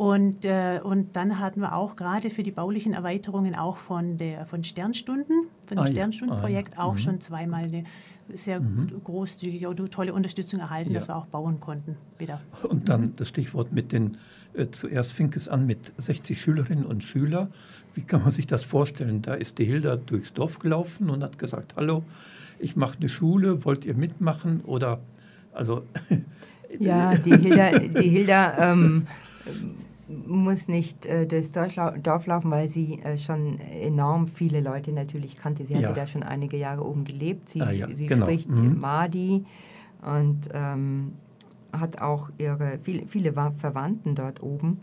[0.00, 4.46] Und, äh, und dann hatten wir auch gerade für die baulichen Erweiterungen auch von, der,
[4.46, 6.84] von Sternstunden, von dem ah, Sternstundenprojekt ah, ja.
[6.84, 6.98] auch mhm.
[6.98, 7.84] schon zweimal eine
[8.32, 8.88] sehr mhm.
[9.04, 10.94] großzügige oder tolle Unterstützung erhalten, ja.
[10.94, 12.40] dass wir auch bauen konnten wieder.
[12.62, 14.12] Und dann das Stichwort mit den,
[14.54, 17.52] äh, zuerst fing es an mit 60 Schülerinnen und Schülern.
[17.92, 19.20] Wie kann man sich das vorstellen?
[19.20, 22.04] Da ist die Hilda durchs Dorf gelaufen und hat gesagt, hallo,
[22.58, 24.62] ich mache eine Schule, wollt ihr mitmachen?
[24.62, 24.98] Oder
[25.52, 25.82] also...
[26.78, 29.06] ja, die Hilda, die Hilda ähm,
[30.26, 35.64] muss nicht äh, durchs Dorf laufen, weil sie äh, schon enorm viele Leute natürlich kannte.
[35.66, 35.92] Sie hatte ja.
[35.92, 37.48] da schon einige Jahre oben gelebt.
[37.48, 37.88] Sie, ah, ja.
[37.94, 38.26] sie genau.
[38.26, 38.78] spricht mhm.
[38.78, 39.44] Madi
[40.02, 41.12] und ähm,
[41.72, 44.80] hat auch ihre viele, viele Verwandten dort oben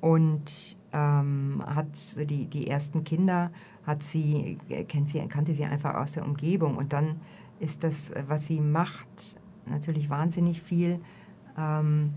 [0.00, 3.50] und ähm, hat die, die ersten Kinder
[3.86, 7.20] hat sie, kennt sie, kannte sie einfach aus der Umgebung und dann
[7.60, 11.00] ist das, was sie macht, natürlich wahnsinnig viel.
[11.56, 12.10] Ähm,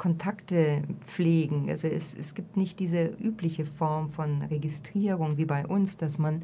[0.00, 1.68] Kontakte pflegen.
[1.68, 6.40] Also es, es gibt nicht diese übliche Form von Registrierung wie bei uns, dass man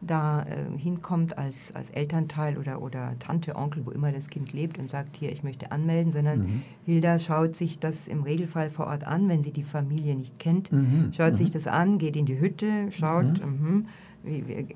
[0.00, 4.78] da äh, hinkommt als, als Elternteil oder, oder Tante, Onkel, wo immer das Kind lebt
[4.78, 6.62] und sagt, hier, ich möchte anmelden, sondern mhm.
[6.86, 10.70] Hilda schaut sich das im Regelfall vor Ort an, wenn sie die Familie nicht kennt,
[10.70, 11.10] mhm.
[11.12, 11.34] schaut mhm.
[11.34, 13.60] sich das an, geht in die Hütte, schaut, mhm.
[13.60, 13.86] Mhm,
[14.22, 14.66] wie, wie,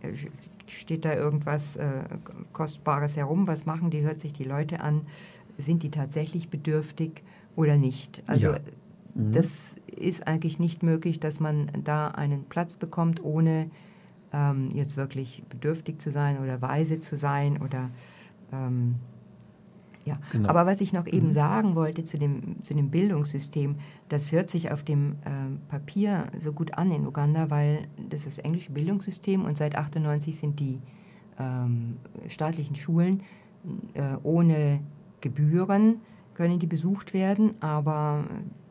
[0.66, 2.02] steht da irgendwas äh,
[2.52, 5.02] Kostbares herum, was machen die, hört sich die Leute an,
[5.56, 7.22] sind die tatsächlich bedürftig
[7.56, 8.22] oder nicht.
[8.26, 8.58] Also ja.
[9.14, 9.32] mhm.
[9.32, 13.70] das ist eigentlich nicht möglich, dass man da einen Platz bekommt, ohne
[14.32, 17.90] ähm, jetzt wirklich bedürftig zu sein oder weise zu sein oder
[18.52, 18.96] ähm,
[20.04, 20.48] Ja, genau.
[20.48, 21.32] aber was ich noch eben mhm.
[21.32, 23.76] sagen wollte zu dem, zu dem Bildungssystem,
[24.08, 28.38] das hört sich auf dem äh, Papier so gut an in Uganda, weil das ist
[28.38, 30.80] das englische Bildungssystem und seit 98 sind die
[31.38, 31.96] ähm,
[32.28, 33.22] staatlichen Schulen
[33.94, 34.80] äh, ohne
[35.20, 36.00] Gebühren,
[36.34, 38.24] können die besucht werden, aber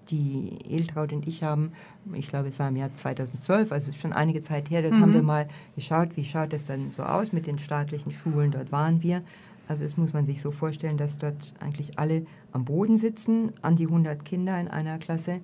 [0.10, 1.72] die Eltraud und ich haben,
[2.14, 5.02] ich glaube, es war im Jahr 2012, also schon einige Zeit her, dort mhm.
[5.02, 8.72] haben wir mal geschaut, wie schaut es dann so aus mit den staatlichen Schulen, dort
[8.72, 9.24] waren wir
[9.68, 13.76] also das muss man sich so vorstellen, dass dort eigentlich alle am Boden sitzen, an
[13.76, 15.40] die 100 Kinder in einer Klasse.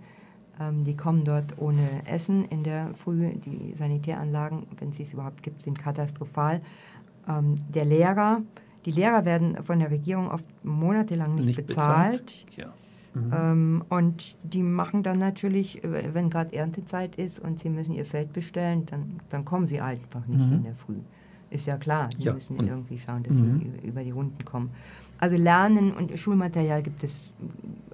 [0.59, 3.33] Ähm, die kommen dort ohne Essen in der Früh.
[3.33, 6.61] Die Sanitäranlagen, wenn es sie überhaupt gibt, sind katastrophal.
[7.27, 8.41] Ähm, der Lehrer,
[8.85, 12.25] die Lehrer werden von der Regierung oft monatelang nicht, nicht bezahlt.
[12.25, 12.57] bezahlt.
[12.57, 12.73] Ja.
[13.13, 13.33] Mhm.
[13.33, 18.33] Ähm, und die machen dann natürlich, wenn gerade Erntezeit ist und sie müssen ihr Feld
[18.33, 20.57] bestellen, dann, dann kommen sie einfach nicht mhm.
[20.57, 20.99] in der Früh.
[21.49, 23.73] Ist ja klar, die ja, müssen irgendwie schauen, dass mhm.
[23.81, 24.69] sie über die Runden kommen.
[25.17, 27.33] Also Lernen und Schulmaterial gibt es,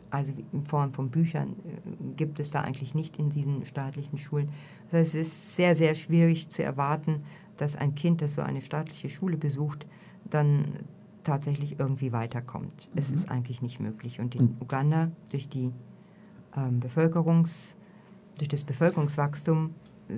[0.10, 4.50] also in Form von Büchern, äh, gibt es da eigentlich nicht in diesen staatlichen Schulen.
[4.92, 7.24] Das heißt, es ist sehr, sehr schwierig zu erwarten,
[7.58, 9.88] dass ein Kind, das so eine staatliche Schule besucht,
[10.30, 10.66] dann
[11.24, 12.90] tatsächlich irgendwie weiterkommt.
[12.92, 13.00] Mhm.
[13.00, 14.20] Es ist eigentlich nicht möglich.
[14.20, 15.72] Und in Uganda durch die
[16.56, 17.76] ähm, Bevölkerungs,
[18.38, 19.72] durch das Bevölkerungswachstum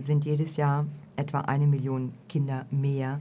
[0.04, 3.20] sind jedes Jahr etwa eine Million Kinder mehr,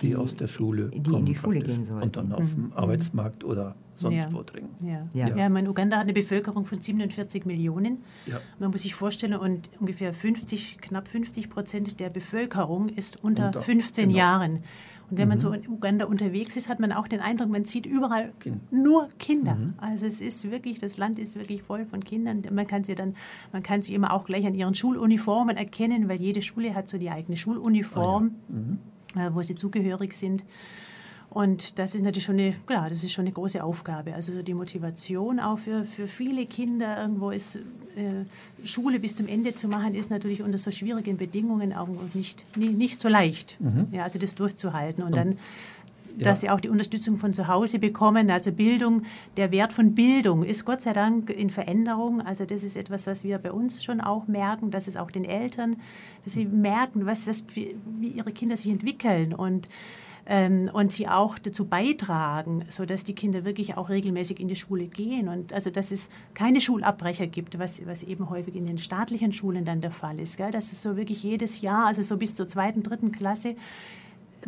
[0.00, 2.02] die, die aus der Schule die in die Schule gehen sollen.
[2.02, 2.70] Und dann auf mhm.
[2.70, 4.32] dem Arbeitsmarkt oder sonst ja.
[4.32, 4.70] wo dringen.
[4.82, 5.06] Ja.
[5.12, 5.28] Ja.
[5.28, 5.48] Ja.
[5.48, 7.98] ja, Uganda hat eine Bevölkerung von 47 Millionen.
[8.26, 8.40] Ja.
[8.58, 13.62] Man muss sich vorstellen, und ungefähr 50, knapp 50 Prozent der Bevölkerung ist unter, unter
[13.62, 14.18] 15 genau.
[14.18, 14.62] Jahren.
[15.10, 15.28] Und wenn mhm.
[15.30, 18.72] man so in Uganda unterwegs ist, hat man auch den Eindruck, man sieht überall kind.
[18.72, 19.54] nur Kinder.
[19.54, 19.74] Mhm.
[19.78, 22.42] Also es ist wirklich, das Land ist wirklich voll von Kindern.
[22.52, 23.14] Man kann sie dann,
[23.52, 26.98] man kann sie immer auch gleich an ihren Schuluniformen erkennen, weil jede Schule hat so
[26.98, 28.58] die eigene Schuluniform, ah, ja.
[28.58, 28.78] mhm.
[29.16, 30.44] Äh, wo sie zugehörig sind.
[31.38, 34.12] Und das ist natürlich schon eine, klar, das ist schon eine große Aufgabe.
[34.12, 37.60] Also so die Motivation auch für, für viele Kinder irgendwo ist,
[37.94, 38.24] äh,
[38.64, 42.70] Schule bis zum Ende zu machen, ist natürlich unter so schwierigen Bedingungen auch nicht, nie,
[42.70, 43.56] nicht so leicht.
[43.60, 43.86] Mhm.
[43.92, 45.04] Ja, also das durchzuhalten.
[45.04, 45.38] Und, und dann
[46.16, 46.48] dass ja.
[46.48, 48.28] sie auch die Unterstützung von zu Hause bekommen.
[48.32, 49.02] Also Bildung,
[49.36, 52.20] der Wert von Bildung ist Gott sei Dank in Veränderung.
[52.20, 55.24] Also das ist etwas, was wir bei uns schon auch merken, dass es auch den
[55.24, 55.76] Eltern,
[56.24, 59.68] dass sie merken, was das, wie ihre Kinder sich entwickeln und
[60.28, 64.86] ähm, und sie auch dazu beitragen, sodass die Kinder wirklich auch regelmäßig in die Schule
[64.86, 69.32] gehen und also dass es keine Schulabbrecher gibt, was, was eben häufig in den staatlichen
[69.32, 70.36] Schulen dann der Fall ist.
[70.36, 70.50] Gell?
[70.50, 73.56] Dass es so wirklich jedes Jahr, also so bis zur zweiten, dritten Klasse,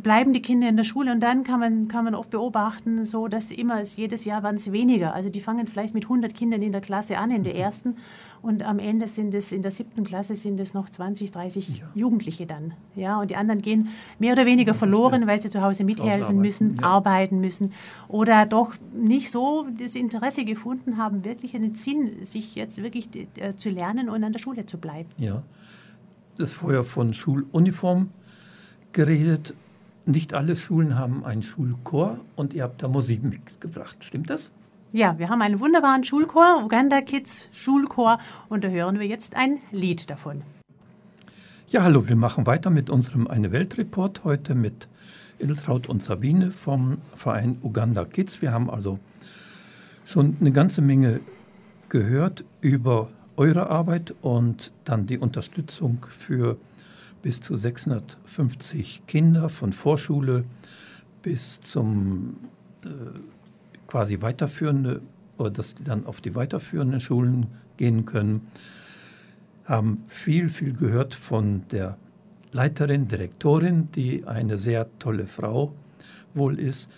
[0.02, 3.28] bleiben die Kinder in der Schule und dann kann man, kann man oft beobachten, so
[3.28, 5.14] dass immer es jedes Jahr waren es weniger.
[5.14, 7.60] Also die fangen vielleicht mit 100 Kindern in der Klasse an, in der mhm.
[7.60, 7.96] ersten
[8.42, 11.84] und am Ende sind es in der siebten Klasse sind es noch 20, 30 ja.
[11.94, 12.72] Jugendliche dann.
[12.96, 16.76] Ja, und die anderen gehen mehr oder weniger verloren, weil sie zu Hause mithelfen müssen,
[16.76, 16.82] ja.
[16.82, 17.72] arbeiten müssen
[18.08, 23.10] oder doch nicht so das Interesse gefunden haben, wirklich einen Sinn, sich jetzt wirklich
[23.56, 25.08] zu lernen und an der Schule zu bleiben.
[25.18, 25.42] Ja,
[26.36, 28.08] das vorher von Schuluniform
[28.92, 29.54] geredet
[30.11, 33.96] nicht alle Schulen haben einen Schulchor und ihr habt da Musik mitgebracht.
[34.01, 34.53] Stimmt das?
[34.92, 38.18] Ja, wir haben einen wunderbaren Schulchor, Uganda Kids Schulchor,
[38.49, 40.42] und da hören wir jetzt ein Lied davon.
[41.68, 44.88] Ja, hallo, wir machen weiter mit unserem Eine Welt Report heute mit
[45.38, 48.42] Edeltraut und Sabine vom Verein Uganda Kids.
[48.42, 48.99] Wir haben also
[50.05, 51.20] schon eine ganze Menge
[51.88, 56.57] gehört über eure Arbeit und dann die Unterstützung für
[57.22, 60.44] bis zu 650 Kinder von Vorschule
[61.22, 62.37] bis zum
[62.85, 62.88] äh,
[63.87, 65.02] quasi weiterführende
[65.37, 68.48] oder dass die dann auf die weiterführenden Schulen gehen können,
[69.64, 71.96] haben viel, viel gehört von der
[72.52, 75.72] Leiterin, Direktorin, die eine sehr tolle Frau
[76.35, 76.90] wohl ist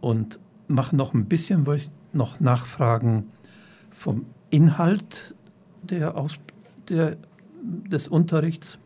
[0.00, 3.30] und machen noch ein bisschen, weil ich noch nachfragen
[3.90, 5.34] vom Inhalt
[5.82, 6.38] der Aus,
[6.88, 7.16] der,
[7.62, 8.78] des Unterrichts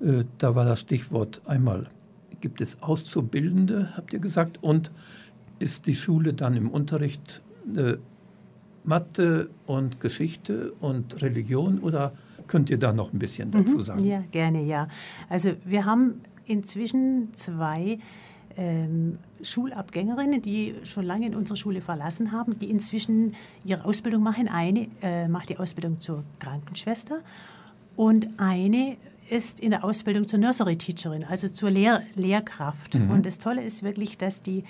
[0.00, 1.88] da war das Stichwort einmal,
[2.40, 4.90] gibt es Auszubildende, habt ihr gesagt, und
[5.58, 7.42] ist die Schule dann im Unterricht
[7.76, 7.94] äh,
[8.84, 12.12] Mathe und Geschichte und Religion oder
[12.46, 13.82] könnt ihr da noch ein bisschen dazu mhm.
[13.82, 14.04] sagen?
[14.04, 14.88] Ja, gerne, ja.
[15.28, 17.98] Also wir haben inzwischen zwei
[18.56, 24.48] ähm, Schulabgängerinnen, die schon lange in unserer Schule verlassen haben, die inzwischen ihre Ausbildung machen.
[24.48, 27.20] Eine äh, macht die Ausbildung zur Krankenschwester
[27.96, 28.96] und eine
[29.28, 32.94] ist in der Ausbildung zur Nursery Teacherin, also zur Lehr Lehrkraft.
[32.94, 33.10] Mhm.
[33.10, 34.64] Und das Tolle ist wirklich, dass die,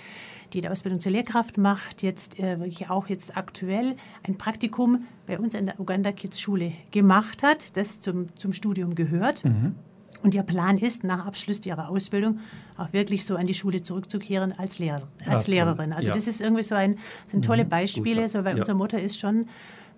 [0.52, 5.38] die die Ausbildung zur Lehrkraft macht, jetzt äh, wirklich auch jetzt aktuell ein Praktikum bei
[5.38, 9.44] uns in der Uganda Kids Schule gemacht hat, das zum, zum Studium gehört.
[9.44, 9.74] Mhm.
[10.24, 12.38] Und ihr Plan ist, nach Abschluss ihrer Ausbildung
[12.78, 15.92] auch wirklich so an die Schule zurückzukehren als, Lehrer, als ja, Lehrerin.
[15.92, 16.14] Also ja.
[16.14, 18.62] das ist irgendwie so ein, sind tolle mhm, Beispiele, Gut, so, weil ja.
[18.62, 19.46] unser Motto ist schon,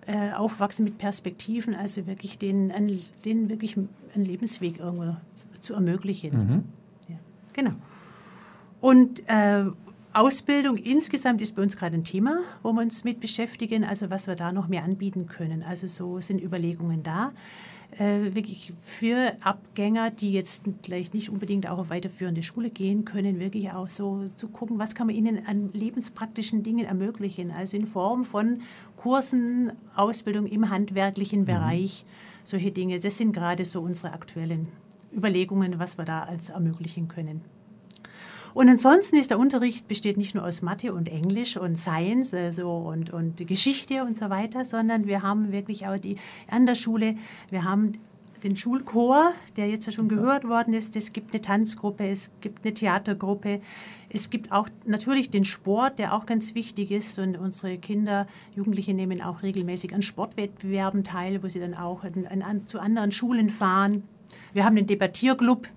[0.07, 2.73] äh, aufwachsen mit Perspektiven, also wirklich den,
[3.25, 5.17] den wirklich einen Lebensweg irgendwo
[5.59, 6.33] zu ermöglichen.
[6.37, 6.63] Mhm.
[7.09, 7.15] Ja,
[7.53, 7.71] genau.
[8.79, 9.65] Und äh,
[10.17, 14.25] Ausbildung insgesamt ist bei uns gerade ein Thema, wo wir uns mit beschäftigen, also was
[14.25, 15.61] wir da noch mehr anbieten können.
[15.61, 17.33] Also so sind Überlegungen da.
[17.99, 23.39] Äh, wirklich für Abgänger, die jetzt vielleicht nicht unbedingt auch auf weiterführende Schule gehen können,
[23.39, 27.51] wirklich auch so zu gucken, was kann man ihnen an lebenspraktischen Dingen ermöglichen.
[27.51, 28.61] Also in Form von
[28.95, 31.45] Kursen, Ausbildung im handwerklichen mhm.
[31.45, 32.05] Bereich,
[32.43, 32.99] solche Dinge.
[32.99, 34.67] Das sind gerade so unsere aktuellen
[35.15, 37.41] Überlegungen, was wir da als ermöglichen können.
[38.57, 42.71] Und ansonsten ist der Unterricht besteht nicht nur aus Mathe und Englisch und Science also
[42.71, 46.17] und, und Geschichte und so weiter, sondern wir haben wirklich auch die
[46.49, 47.17] an der Schule,
[47.51, 47.91] wir haben
[48.41, 50.95] den Schulchor, der jetzt ja schon gehört worden ist.
[50.95, 53.61] Es gibt eine Tanzgruppe, es gibt eine Theatergruppe.
[54.09, 57.19] Es gibt auch natürlich den Sport, der auch ganz wichtig ist.
[57.19, 62.41] Und unsere Kinder, Jugendliche nehmen auch regelmäßig an Sportwettbewerben teil, wo sie dann auch an,
[62.41, 64.01] an, zu anderen Schulen fahren.
[64.51, 65.67] Wir haben den Debattierclub,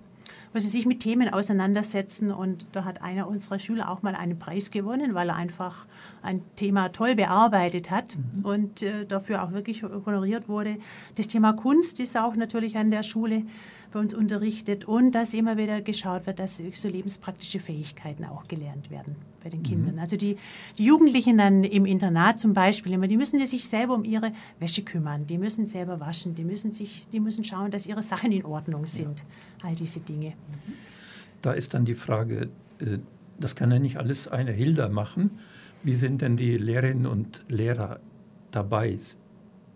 [0.53, 2.31] wo sie sich mit Themen auseinandersetzen.
[2.31, 5.85] Und da hat einer unserer Schüler auch mal einen Preis gewonnen, weil er einfach
[6.21, 8.45] ein Thema toll bearbeitet hat mhm.
[8.45, 10.77] und äh, dafür auch wirklich honoriert wurde.
[11.15, 13.43] Das Thema Kunst ist auch natürlich an der Schule
[13.91, 18.89] bei uns unterrichtet und dass immer wieder geschaut wird, dass so lebenspraktische Fähigkeiten auch gelernt
[18.89, 19.95] werden bei den Kindern.
[19.95, 19.99] Mhm.
[19.99, 20.37] Also die,
[20.77, 24.83] die, Jugendlichen dann im Internat zum Beispiel immer, die müssen sich selber um ihre Wäsche
[24.83, 28.45] kümmern, die müssen selber waschen, die müssen, sich, die müssen schauen, dass ihre Sachen in
[28.45, 29.69] Ordnung sind, ja.
[29.69, 30.33] all diese Dinge.
[31.41, 32.49] Da ist dann die Frage,
[32.79, 32.99] äh,
[33.39, 35.31] das kann ja nicht alles eine Hilda machen.
[35.83, 37.99] Wie sind denn die Lehrerinnen und Lehrer
[38.51, 38.97] dabei?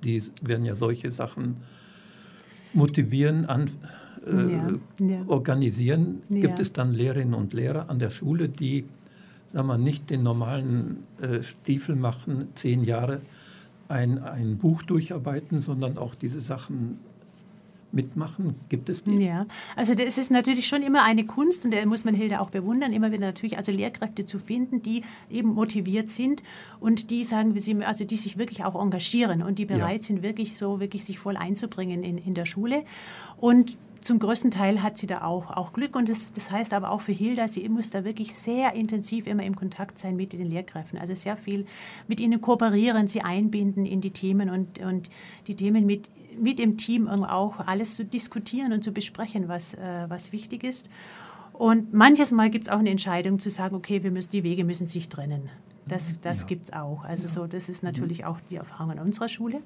[0.04, 1.58] Die werden ja solche Sachen
[2.74, 3.72] motivieren, an,
[4.26, 4.68] äh, ja,
[5.00, 5.22] ja.
[5.28, 6.22] organisieren.
[6.30, 8.86] Gibt es dann Lehrerinnen und Lehrer an der Schule, die
[9.48, 13.22] sagen wir, nicht den normalen äh, Stiefel machen, zehn Jahre
[13.88, 17.00] ein, ein Buch durcharbeiten, sondern auch diese Sachen
[17.92, 18.56] mitmachen?
[18.70, 19.24] Gibt es die?
[19.24, 22.50] Ja, also das ist natürlich schon immer eine Kunst und da muss man Hilde auch
[22.50, 26.44] bewundern, immer wieder natürlich also Lehrkräfte zu finden, die eben motiviert sind
[26.80, 30.04] und die sagen wir sie, also die sich wirklich auch engagieren und die bereit ja.
[30.04, 32.84] sind wirklich so wirklich sich voll einzubringen in, in der Schule
[33.38, 36.92] und zum größten Teil hat sie da auch, auch Glück und das, das heißt aber
[36.92, 40.46] auch für Hilda, sie muss da wirklich sehr intensiv immer im Kontakt sein mit den
[40.46, 41.66] Lehrkräften, also sehr viel
[42.08, 45.10] mit ihnen kooperieren, sie einbinden in die Themen und, und
[45.48, 50.06] die Themen mit, mit dem Team auch alles zu diskutieren und zu besprechen, was, äh,
[50.08, 50.92] was wichtig ist.
[51.54, 54.66] Und manches Mal gibt es auch eine Entscheidung zu sagen, okay, wir müssen, die Wege
[54.66, 55.50] müssen sich trennen.
[55.88, 56.48] Das, das ja.
[56.48, 57.06] gibt es auch.
[57.06, 57.30] Also ja.
[57.30, 58.26] so, das ist natürlich mhm.
[58.26, 59.64] auch die Erfahrung an unserer Schule.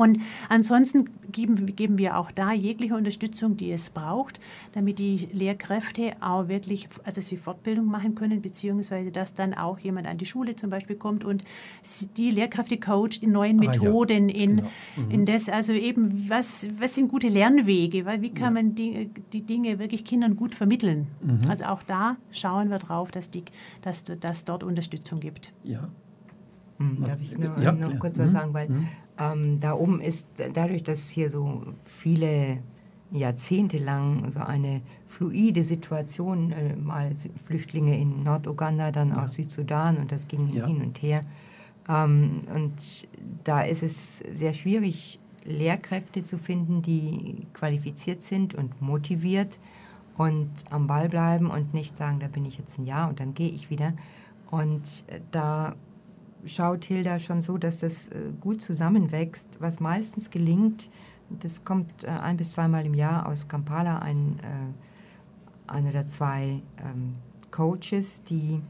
[0.00, 4.40] Und ansonsten geben, geben wir auch da jegliche Unterstützung, die es braucht,
[4.72, 10.06] damit die Lehrkräfte auch wirklich, also sie Fortbildung machen können, beziehungsweise dass dann auch jemand
[10.06, 11.44] an die Schule zum Beispiel kommt und
[12.16, 14.42] die Lehrkräfte coacht in neuen Methoden, ah, ja.
[14.42, 14.68] in, genau.
[14.96, 15.10] mhm.
[15.10, 18.62] in das, also eben, was, was sind gute Lernwege, weil wie kann ja.
[18.62, 21.08] man die, die Dinge wirklich Kindern gut vermitteln?
[21.22, 21.38] Mhm.
[21.48, 23.44] Also auch da schauen wir drauf, dass, die,
[23.82, 25.52] dass, dass dort Unterstützung gibt.
[25.62, 25.88] Ja.
[26.80, 28.30] Hm, darf ich nur, ja, noch kurz was mhm.
[28.30, 28.88] sagen, weil mhm.
[29.20, 32.58] Ähm, da oben ist, dadurch, dass hier so viele
[33.12, 37.12] Jahrzehnte lang so eine fluide Situation, äh, mal
[37.44, 39.22] Flüchtlinge in Norduganda, dann ja.
[39.22, 40.66] aus Südsudan und das ging ja.
[40.66, 41.22] hin und her.
[41.88, 43.08] Ähm, und
[43.44, 49.58] da ist es sehr schwierig, Lehrkräfte zu finden, die qualifiziert sind und motiviert
[50.16, 53.34] und am Ball bleiben und nicht sagen, da bin ich jetzt ein Jahr und dann
[53.34, 53.94] gehe ich wieder.
[54.50, 55.74] Und äh, da
[56.46, 60.90] schaut Hilda schon so, dass das äh, gut zusammenwächst, was meistens gelingt.
[61.28, 66.62] Das kommt äh, ein bis zweimal im Jahr aus Kampala, ein, äh, einer der zwei
[66.78, 67.14] ähm,
[67.50, 68.60] Coaches, die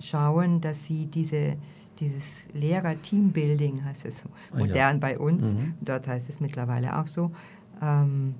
[0.00, 1.56] schauen, dass sie diese,
[1.98, 5.00] dieses Lehrer-Teambuilding, heißt es so, modern ja.
[5.00, 5.74] bei uns, mhm.
[5.80, 7.30] dort heißt es mittlerweile auch so,
[7.80, 8.34] ähm,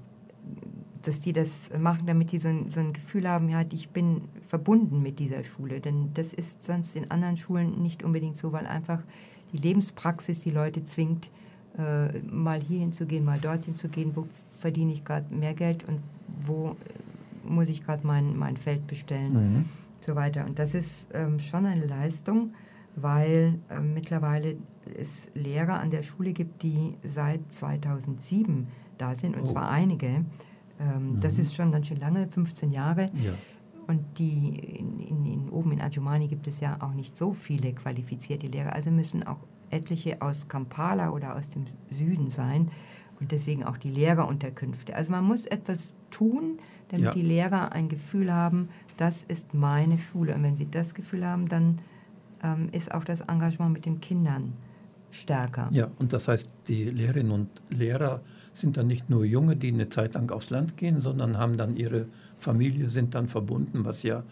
[1.06, 4.22] dass die das machen, damit die so ein, so ein Gefühl haben, ja, ich bin
[4.46, 5.80] verbunden mit dieser Schule.
[5.80, 9.00] Denn das ist sonst in anderen Schulen nicht unbedingt so, weil einfach
[9.52, 11.30] die Lebenspraxis die Leute zwingt,
[11.78, 14.26] äh, mal hierhin zu gehen, mal dorthin zu gehen, wo
[14.58, 16.00] verdiene ich gerade mehr Geld und
[16.46, 19.64] wo äh, muss ich gerade mein, mein Feld bestellen, mhm.
[20.00, 20.44] so weiter.
[20.46, 22.54] Und das ist ähm, schon eine Leistung,
[22.96, 24.56] weil äh, mittlerweile
[24.96, 29.52] es Lehrer an der Schule gibt, die seit 2007 da sind, und oh.
[29.52, 30.24] zwar einige.
[30.80, 31.20] Ähm, mhm.
[31.20, 33.10] Das ist schon ganz schön lange, 15 Jahre.
[33.14, 33.32] Ja.
[33.86, 37.72] Und die in, in, in, oben in Adjumani gibt es ja auch nicht so viele
[37.74, 38.72] qualifizierte Lehrer.
[38.72, 39.38] Also müssen auch
[39.70, 42.70] etliche aus Kampala oder aus dem Süden sein.
[43.20, 44.94] Und deswegen auch die Lehrerunterkünfte.
[44.94, 46.58] Also man muss etwas tun,
[46.88, 47.10] damit Ja.
[47.12, 50.34] die Lehrer ein Gefühl haben, das ist meine Schule.
[50.34, 51.78] Und wenn sie das Gefühl haben, dann
[52.42, 54.54] ähm, ist auch das Engagement mit den Kindern
[55.10, 55.68] stärker.
[55.72, 58.20] Ja, und das heißt, die Lehrerinnen und Lehrer
[58.54, 61.76] sind dann nicht nur Junge, die eine Zeit lang aufs Land gehen, sondern haben dann
[61.76, 62.06] ihre
[62.38, 64.22] Familie, sind dann verbunden, was ja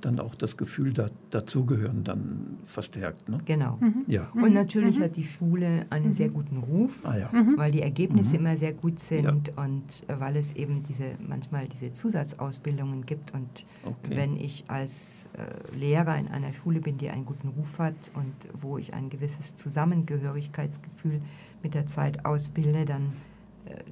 [0.00, 3.28] dann auch das Gefühl da, dazugehören dann verstärkt.
[3.28, 3.38] Ne?
[3.44, 3.78] Genau.
[4.08, 4.28] Ja.
[4.34, 7.30] Und natürlich hat die Schule einen sehr guten Ruf, Ah ja.
[7.54, 9.22] weil die Ergebnisse immer sehr gut sind
[9.56, 9.64] Ja.
[9.64, 13.32] und äh, weil es eben diese manchmal diese Zusatzausbildungen gibt.
[13.32, 14.16] Und Okay.
[14.16, 18.32] wenn ich als äh, Lehrer in einer Schule bin, die einen guten Ruf hat und
[18.60, 21.20] wo ich ein gewisses Zusammengehörigkeitsgefühl
[21.62, 23.12] mit der Zeit ausbilde, dann,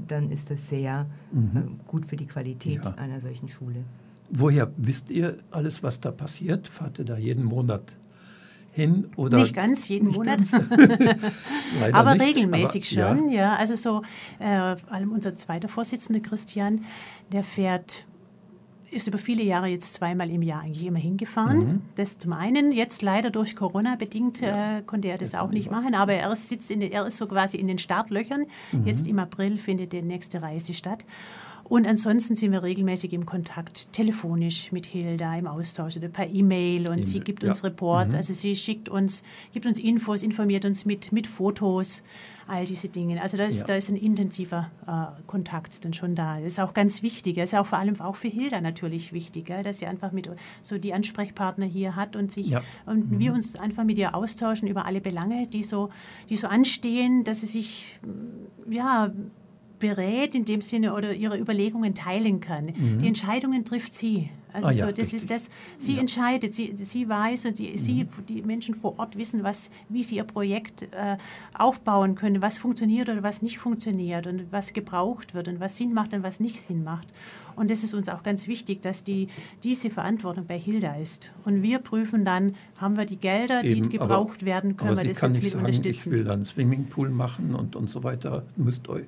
[0.07, 1.39] dann ist das sehr äh,
[1.87, 2.85] gut für die Qualität Mhm.
[2.85, 2.95] Ja.
[2.95, 3.85] einer solchen Schule.
[4.31, 6.69] Woher wisst ihr alles, was da passiert?
[6.69, 7.97] Fahrt ihr da jeden Monat
[8.73, 9.09] hin?
[9.17, 10.41] Oder Nicht ganz jeden Nicht Monat.
[11.93, 13.41] aber nicht, regelmäßig aber, schon, Ja.
[13.41, 13.57] ja.
[13.57, 14.03] Also so,
[14.39, 16.83] äh, vor allem unser zweiter Vorsitzender Christian,
[17.33, 18.07] der fährt,
[18.93, 21.59] ist über viele Jahre jetzt zweimal im Jahr eigentlich immer hingefahren.
[21.59, 21.83] Mhm.
[21.97, 25.71] Das zum einen, jetzt leider durch Corona bedingt äh, konnte er das Jetzt auch nicht
[25.71, 28.47] machen, aber er sitzt in er ist so quasi in den Startlöchern.
[28.73, 28.87] Mhm.
[28.87, 31.05] Jetzt im April findet die nächste Reise statt.
[31.71, 36.89] Und ansonsten sind wir regelmäßig im Kontakt, telefonisch mit Hilda im Austausch oder per E-Mail
[36.89, 37.49] und sie E-Mail, gibt ja.
[37.51, 42.03] uns Reports, also sie schickt uns, gibt uns Infos, informiert uns mit, mit Fotos,
[42.49, 43.23] all diese Dinge.
[43.23, 43.67] Also da ist, Ja.
[43.67, 46.39] da ist ein intensiver äh, Kontakt dann schon da.
[46.41, 47.37] Das ist auch ganz wichtig.
[47.37, 50.29] Das ist auch vor allem auch für Hilda natürlich wichtig, gell, dass sie einfach mit
[50.63, 52.63] so die Ansprechpartner hier hat und sich Ja.
[52.87, 55.91] und wir uns einfach mit ihr austauschen über alle Belange, die so,
[56.31, 58.01] die so anstehen, dass sie sich
[58.69, 59.13] ja
[59.81, 62.73] berät in dem Sinne oder ihre Überlegungen teilen kann.
[63.01, 64.31] Die Entscheidungen trifft sie.
[64.53, 64.75] Also Mhm.
[64.75, 65.15] Ah ja, so, das richtig.
[65.15, 66.01] ist das, sie Ja.
[66.01, 68.27] entscheidet, sie, sie weiß und sie, sie, Mhm.
[68.29, 71.17] die Menschen vor Ort wissen, was, wie sie ihr Projekt äh,
[71.55, 75.93] aufbauen können, was funktioniert oder was nicht funktioniert und was gebraucht wird und was Sinn
[75.95, 77.07] macht und was nicht Sinn macht.
[77.55, 79.29] Und das ist uns auch ganz wichtig, dass die,
[79.63, 81.33] diese Verantwortung bei Hilda ist.
[81.45, 85.15] Und wir prüfen dann, haben wir die Gelder, die Eben, gebraucht werden, können aber wir
[85.15, 86.11] sie das jetzt nicht mit sagen, ich unterstützen.
[86.11, 88.43] will dann einen Swimmingpool machen und, und so weiter.
[88.57, 89.05] Müsst euch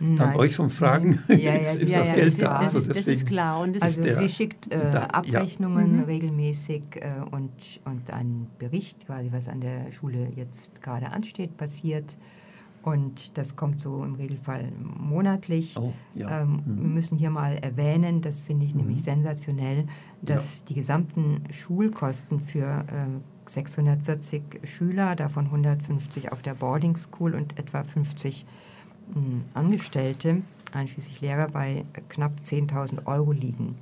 [0.00, 0.36] Nein.
[0.36, 2.46] euch schon fragen, Ja, ja, ist, ist ja, das ja, Geld das, ist, da?
[2.58, 3.60] das, Also ist, das ist klar.
[3.60, 5.06] Und Also sie schickt äh, da- ja.
[5.08, 6.02] Abrechnungen Mhm.
[6.04, 7.50] regelmäßig äh, und,
[7.84, 12.16] und einen Bericht quasi, was an der Schule jetzt gerade ansteht, passiert.
[12.82, 15.76] Und das kommt so im Regelfall monatlich.
[15.76, 16.42] Oh, ja.
[16.42, 16.76] ähm, Mhm.
[16.82, 19.86] Wir müssen hier mal erwähnen, das finde ich nämlich sensationell,
[20.22, 27.58] dass die gesamten Schulkosten für äh, 640 Schüler, davon 150 auf der Boarding School und
[27.58, 28.52] etwa 50 mh,
[29.54, 30.42] Angestellte,
[30.72, 33.76] einschließlich Lehrer, bei knapp 10.000 Euro liegen.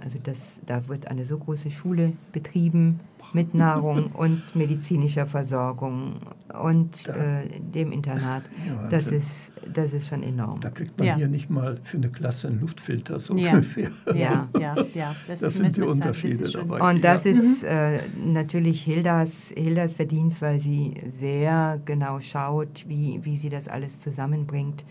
[0.00, 3.00] Also das, da wird eine so große Schule betrieben
[3.32, 6.16] mit Nahrung und medizinischer Versorgung
[6.62, 8.42] und Da- äh, dem Internat.
[8.66, 10.60] Ja, Das ist, das ist schon enorm.
[10.60, 11.16] Da kriegt man Ja.
[11.16, 13.50] hier nicht mal für eine Klasse einen Luftfilter so Ja.
[13.52, 13.90] ungefähr.
[14.14, 14.48] Ja.
[14.58, 15.14] ja, ja.
[15.26, 16.90] Das, Das ist- sind die das Unterschiede ist schon- dabei.
[16.90, 17.30] Und das Ja.
[17.32, 23.68] ist äh, natürlich Hildas, Hildas Verdienst, weil sie sehr genau schaut, wie, wie sie das
[23.68, 24.86] alles zusammenbringt.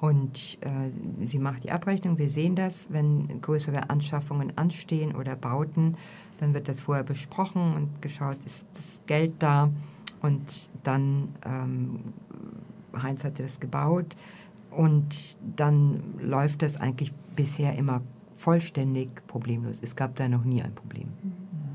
[0.00, 2.18] Und äh, sie macht die Abrechnung.
[2.18, 5.96] Wir sehen das, wenn größere Anschaffungen anstehen oder Bauten,
[6.38, 9.70] dann wird das vorher besprochen und geschaut, ist das Geld da.
[10.22, 12.00] Und dann, ähm,
[13.00, 14.16] Heinz hatte das gebaut
[14.70, 18.00] und dann läuft das eigentlich bisher immer
[18.36, 19.78] vollständig problemlos.
[19.82, 21.08] Es gab da noch nie ein Problem.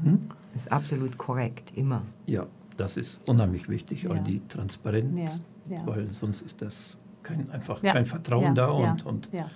[0.04, 0.30] Mhm.
[0.54, 2.02] Das ist absolut korrekt, immer.
[2.26, 2.46] Ja,
[2.78, 4.24] das ist unheimlich wichtig, all Ja.
[4.24, 5.88] die Transparenz, Ja, ja.
[5.88, 9.50] weil sonst ist das kein, einfach Ja, kein Vertrauen ja, da ja, und, und ja.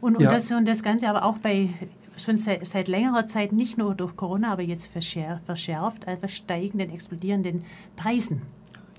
[0.00, 0.30] Und, und, Ja.
[0.30, 1.70] das, und das Ganze aber auch bei
[2.16, 6.90] schon seit, seit längerer Zeit, nicht nur durch Corona, aber jetzt verschär, verschärft, einfach steigenden,
[6.90, 7.64] explodierenden
[7.96, 8.42] Preisen.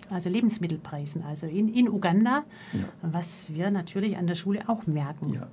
[0.09, 2.79] Also Lebensmittelpreisen, also in, in Uganda, Ja.
[3.01, 5.33] was wir natürlich an der Schule auch merken.
[5.33, 5.47] Ja.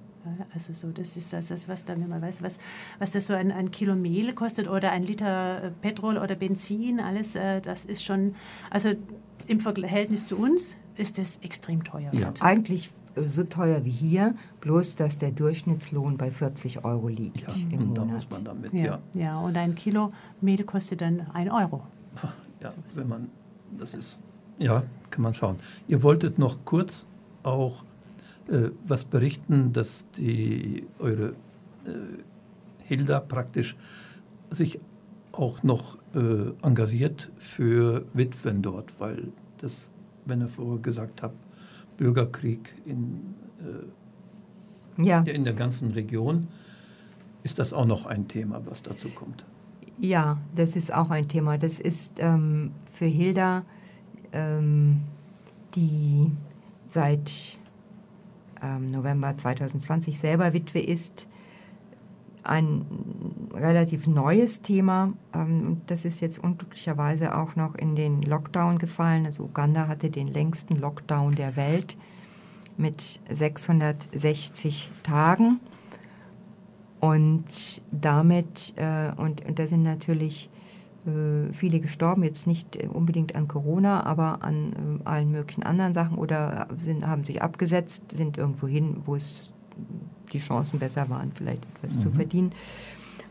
[0.55, 2.59] Also so, das ist das, ist, was dann, wenn man weiß, was,
[3.01, 7.01] was das so ein, ein Kilo Mehl kostet oder ein Liter äh, Petrol oder Benzin,
[7.01, 8.37] alles, äh, das ist schon,
[8.71, 8.93] also
[9.49, 12.13] im Verhältnis zu uns ist das extrem teuer.
[12.13, 12.33] Ja.
[12.41, 17.89] Eigentlich so teuer wie hier, bloß dass der Durchschnittslohn bei 40 Euro liegt ja, im
[17.89, 18.17] und da Monat.
[18.17, 19.01] muss man damit, Ja, ja.
[19.15, 21.83] ja, und ein Kilo Mehl kostet dann ein Euro.
[22.61, 23.31] Ja, wenn man,
[23.79, 24.19] das ist,
[24.59, 25.57] ja, kann man schauen.
[25.89, 27.07] Ihr wolltet noch kurz
[27.43, 27.85] auch
[28.49, 31.31] äh, was berichten, dass die, eure
[31.85, 31.91] äh,
[32.79, 33.77] Hilda praktisch
[34.51, 34.81] sich
[35.33, 39.91] auch noch äh, engagiert für Witwen dort, weil das,
[40.27, 41.37] wenn ihr vorher gesagt habt,
[42.03, 43.35] Bürgerkrieg in,
[44.99, 46.49] äh, Ja, in der ganzen Region,
[47.45, 49.45] ist das auch noch ein Thema, was dazu kommt.
[49.99, 51.59] ja, das ist auch ein Thema.
[51.59, 53.65] Das ist ähm, für Hilda,
[54.33, 55.03] ähm,
[55.77, 56.33] die
[56.89, 57.57] seit
[58.63, 61.29] ähm, November 2020 selber Witwe ist.
[62.43, 62.85] Ein
[63.55, 69.27] relativ neues Thema ähm, und das ist jetzt unglücklicherweise auch noch in den Lockdown gefallen.
[69.27, 71.97] Also Uganda hatte den längsten Lockdown der Welt
[72.77, 75.61] mit 660 Tagen.
[77.01, 80.51] Und damit, äh, und, und da sind natürlich
[81.05, 86.17] äh, viele gestorben, jetzt nicht unbedingt an Corona, aber an äh, allen möglichen anderen Sachen
[86.17, 89.53] oder sind, haben sich abgesetzt, sind irgendwo hin, wo es
[90.33, 92.01] die Chancen besser waren, vielleicht etwas mhm.
[92.01, 92.51] zu verdienen.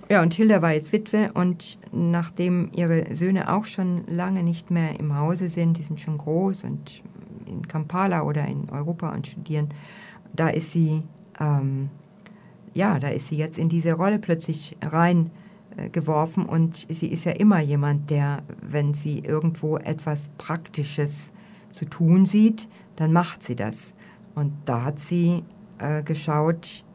[0.09, 4.99] Ja, und Hilda war jetzt Witwe und nachdem ihre Söhne auch schon lange nicht mehr
[4.99, 7.01] im Hause sind, die sind schon groß und
[7.45, 9.69] in Kampala oder in Europa und studieren,
[10.35, 11.03] da ist sie
[11.39, 11.89] ähm,
[12.73, 17.33] ja, da ist sie jetzt in diese Rolle plötzlich reingeworfen äh, und sie ist ja
[17.33, 21.31] immer jemand, der, wenn sie irgendwo etwas Praktisches
[21.71, 23.95] zu tun sieht, dann macht sie das.
[24.35, 25.43] Und da hat sie
[25.79, 26.85] äh, geschaut,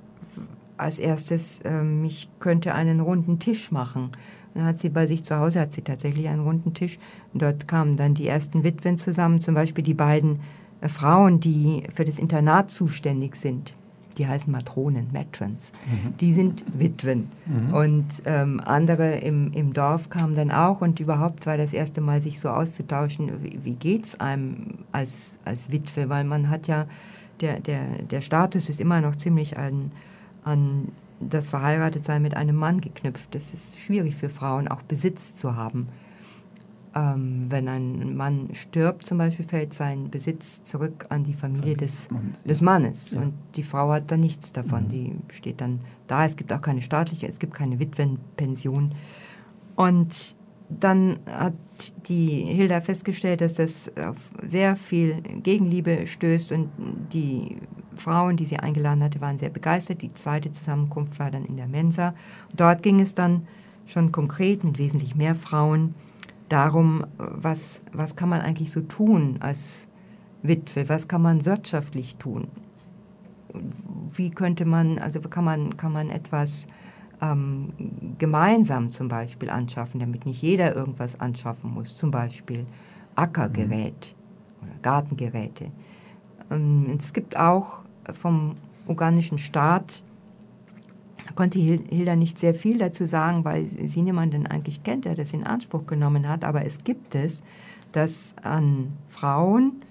[0.77, 4.12] als erstes, ähm, ich könnte einen runden Tisch machen.
[4.55, 6.99] Dann hat sie bei sich zu Hause, hat sie tatsächlich einen runden Tisch.
[7.35, 10.41] Dort kamen dann die ersten Witwen zusammen, zum Beispiel die beiden
[10.81, 13.74] äh, Frauen, die für das Internat zuständig sind
[14.18, 16.16] die heißen Matronen, Matrons, mhm.
[16.18, 17.29] die sind Witwen.
[17.45, 17.74] Mhm.
[17.74, 22.20] Und ähm, andere im, im Dorf kamen dann auch und überhaupt war das erste Mal,
[22.20, 26.87] sich so auszutauschen, wie, wie geht es einem als, als Witwe, weil man hat ja,
[27.41, 29.93] der, der, der Status ist immer noch ziemlich an,
[30.47, 33.34] an das Verheiratetsein mit einem Mann geknüpft.
[33.34, 35.88] Das ist schwierig für Frauen, auch Besitz zu haben.
[36.94, 42.09] Ähm, wenn ein Mann stirbt, zum Beispiel, fällt sein Besitz zurück an die Familie des,
[42.44, 43.12] des Mannes.
[43.12, 43.22] Ja.
[43.22, 44.84] Und die Frau hat dann nichts davon.
[44.84, 44.88] Mhm.
[44.88, 46.24] Die steht dann da.
[46.24, 48.94] Es gibt auch keine staatliche, es gibt keine Witwenpension.
[49.74, 50.36] Und
[50.69, 51.55] dann hat
[52.09, 56.71] die Hilda festgestellt, dass das auf sehr viel Gegenliebe stößt und
[57.12, 57.59] die
[57.95, 60.03] Frauen, die sie eingeladen hatte, waren sehr begeistert.
[60.03, 62.14] Die zweite Zusammenkunft war dann in der Mensa.
[62.55, 63.47] Dort ging es dann
[63.87, 65.95] schon konkret mit wesentlich mehr Frauen
[66.49, 69.89] darum, was, was kann man eigentlich so tun als
[70.43, 72.49] Witwe, was kann man wirtschaftlich tun,
[74.12, 76.67] wie könnte man, also kann man, kann man etwas
[77.21, 77.73] ähm,
[78.19, 82.67] gemeinsam zum Beispiel anschaffen, damit nicht jeder irgendwas anschaffen muss, zum Beispiel
[83.14, 84.14] Ackergerät
[84.61, 84.69] mhm.
[84.69, 85.71] oder Gartengeräte.
[86.51, 88.55] Ähm, es gibt auch vom
[88.87, 90.03] ugandischen Staat
[91.35, 95.45] konnte Hilda nicht sehr viel dazu sagen, weil sie niemanden eigentlich kennt, der das in
[95.45, 96.45] Anspruch genommen hat.
[96.45, 97.43] Aber es gibt es,
[97.93, 99.83] dass an Frauen,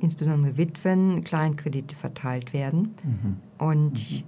[0.00, 2.94] insbesondere Witwen, Kleinkredite verteilt werden.
[3.02, 3.36] Mhm.
[3.58, 4.24] Und mhm.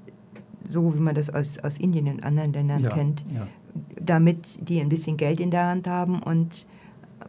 [0.68, 3.46] So wie man das aus, aus Indien und anderen Ländern ja, kennt, ja.
[4.00, 6.66] damit die ein bisschen Geld in der Hand haben und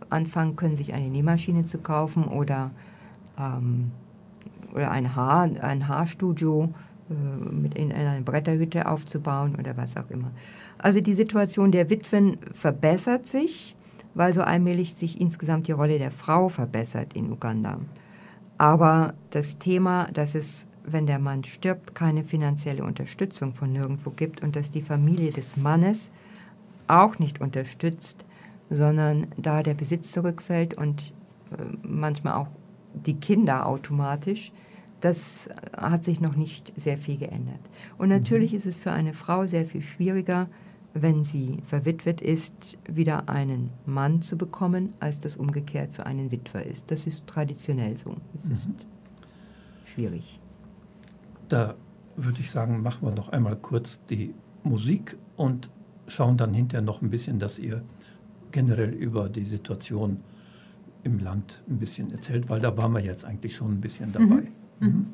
[0.10, 2.72] anfangen können, sich eine Nähmaschine zu kaufen oder,
[3.40, 3.92] ähm,
[4.74, 6.70] oder ein, Haar, ein Haarstudio
[7.10, 7.14] äh,
[7.54, 10.32] mit in einer Bretterhütte aufzubauen oder was auch immer.
[10.78, 13.76] Also die Situation der Witwen verbessert sich,
[14.14, 17.80] weil so allmählich sich insgesamt die Rolle der Frau verbessert in Uganda.
[18.58, 24.42] Aber das Thema, dass es, wenn der Mann stirbt, keine finanzielle Unterstützung von nirgendwo gibt
[24.42, 26.12] und dass die Familie des Mannes
[26.88, 28.26] auch nicht unterstützt,
[28.70, 31.14] sondern da der Besitz zurückfällt und
[31.52, 32.48] äh, manchmal auch
[32.94, 34.52] die Kinder automatisch,
[35.02, 37.60] das hat sich noch nicht sehr viel geändert.
[37.98, 38.58] Und natürlich mhm.
[38.58, 40.48] ist es für eine Frau sehr viel schwieriger,
[40.94, 46.66] wenn sie verwitwet ist, wieder einen Mann zu bekommen, als das umgekehrt für einen Witwer
[46.66, 46.90] ist.
[46.90, 48.16] Das ist traditionell so.
[48.36, 48.52] Es mhm.
[48.54, 48.70] ist
[49.86, 50.40] schwierig.
[51.50, 51.76] Da
[52.16, 54.34] würde ich sagen, machen wir noch einmal kurz die
[54.64, 55.70] Musik und
[56.08, 57.84] schauen dann hinterher noch ein bisschen, dass ihr
[58.52, 60.22] generell über die Situation
[61.04, 64.48] im Land ein bisschen erzählt, weil da waren wir jetzt eigentlich schon ein bisschen dabei.
[64.80, 64.88] Mhm.
[64.88, 65.06] Mhm.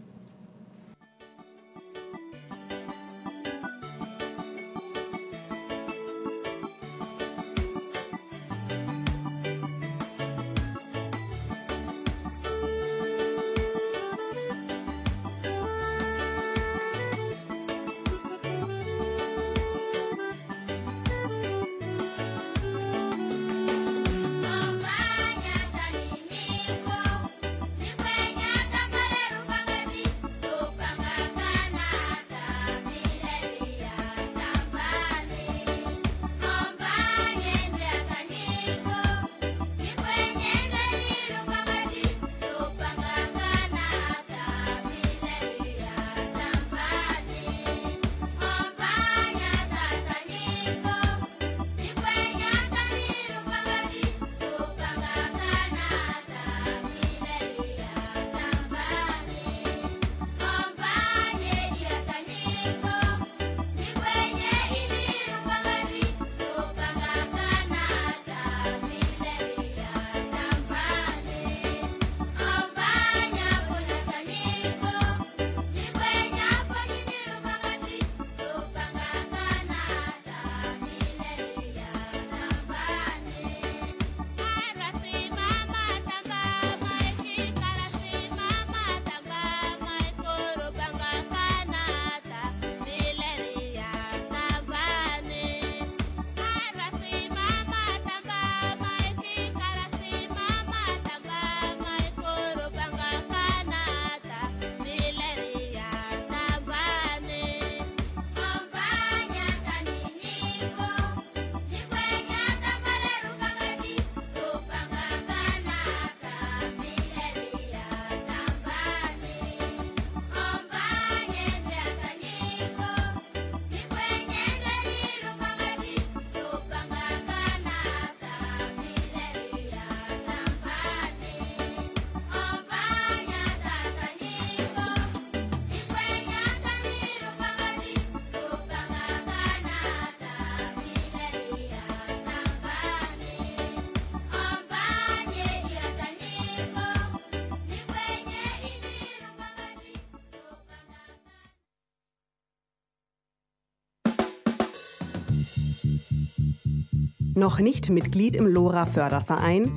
[157.35, 159.71] Noch nicht Mitglied im LoRa Förderverein?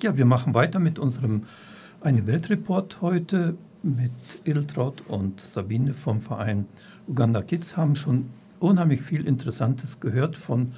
[0.00, 1.42] Ja, wir machen weiter mit unserem
[2.06, 4.12] Eine Weltreport heute mit
[4.44, 6.66] Edeltraut und Sabine vom Verein
[7.08, 8.30] Uganda Kids haben schon
[8.60, 10.70] unheimlich viel Interessantes gehört von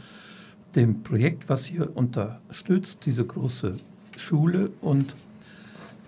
[0.74, 3.74] dem Projekt, was hier unterstützt, diese große
[4.16, 5.14] Schule und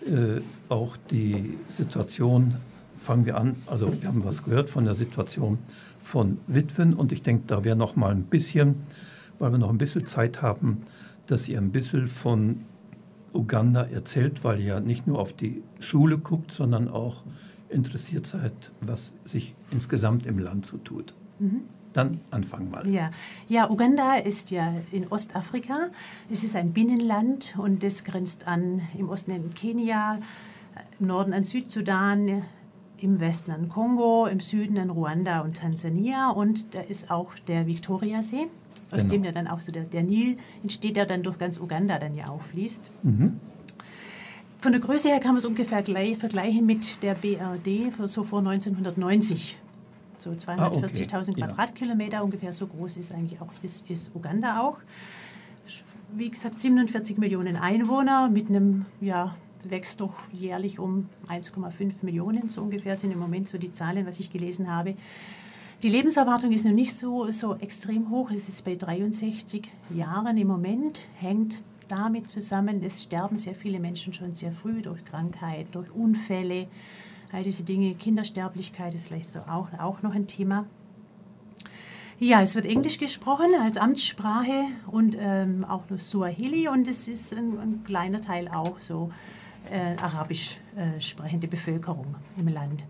[0.07, 0.41] äh,
[0.71, 2.55] auch die Situation,
[3.03, 5.59] fangen wir an, also wir haben was gehört von der Situation
[6.03, 8.77] von Witwen und ich denke, da wäre noch mal ein bisschen,
[9.39, 10.79] weil wir noch ein bisschen Zeit haben,
[11.27, 12.65] dass ihr ein bisschen von
[13.33, 17.23] Uganda erzählt, weil ihr ja nicht nur auf die Schule guckt, sondern auch
[17.69, 21.15] interessiert seid, was sich insgesamt im Land so tut.
[21.39, 21.63] Mhm.
[21.93, 22.89] Dann anfangen mal.
[22.89, 23.11] Ja.
[23.49, 25.89] ja, Uganda ist ja in Ostafrika.
[26.31, 30.19] Es ist ein Binnenland und das grenzt an im Osten an Kenia,
[31.01, 32.43] im Norden an Südsudan,
[32.99, 37.67] im Westen an Kongo, im Süden an Ruanda und Tansania und da ist auch der
[37.67, 38.47] Viktoriasee
[38.93, 39.13] aus genau.
[39.13, 42.15] dem ja dann auch so der, der, Nil entsteht, der dann durch ganz Uganda dann
[42.15, 42.91] ja auch fließt.
[43.03, 43.39] Mhm.
[44.61, 48.41] Von der Größe her kann man es ungefähr gleich, vergleichen mit der BRD so vor
[48.41, 49.57] 1990.
[50.17, 51.33] So 240.000 ah, okay.
[51.33, 52.23] Quadratkilometer ja.
[52.23, 54.79] ungefähr so groß ist eigentlich auch ist, ist Uganda auch.
[56.13, 59.35] Wie gesagt, 47 Millionen Einwohner mit einem ja,
[59.65, 64.21] wächst doch jährlich um 1,5 Millionen, so ungefähr sind im Moment so die Zahlen, was
[64.21, 64.95] ich gelesen habe.
[65.83, 68.31] Die Lebenserwartung ist noch nicht so, so extrem hoch.
[68.31, 74.13] Es ist bei 63 Jahren im Moment, hängt damit zusammen, es sterben sehr viele Menschen
[74.13, 76.69] schon sehr früh durch Krankheit, durch Unfälle,
[77.33, 77.95] all diese Dinge.
[77.95, 80.67] Kindersterblichkeit ist vielleicht so auch, auch noch ein Thema.
[82.19, 87.33] Ja, es wird Englisch gesprochen als Amtssprache und ähm, auch nur Suahili und es ist
[87.33, 89.11] ein, ein kleiner Teil auch so
[89.71, 92.85] äh, arabisch äh, sprechende Bevölkerung im Land.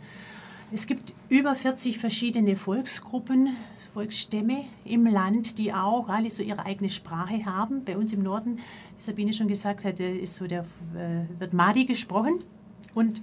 [0.73, 3.57] Es gibt über 40 verschiedene Volksgruppen,
[3.93, 7.85] Volksstämme im Land, die auch alle so ihre eigene Sprache haben.
[7.85, 10.61] Bei uns im Norden, wie Sabine schon gesagt hat, ist so der,
[10.95, 12.39] äh, wird Madi gesprochen
[12.95, 13.21] und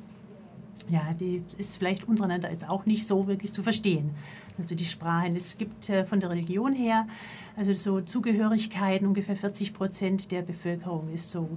[0.89, 4.11] ja, die ist vielleicht untereinander jetzt auch nicht so wirklich zu verstehen.
[4.57, 5.35] Also die Sprachen.
[5.35, 7.07] Es gibt äh, von der Religion her,
[7.55, 11.47] also so Zugehörigkeiten, ungefähr 40 Prozent der Bevölkerung ist so,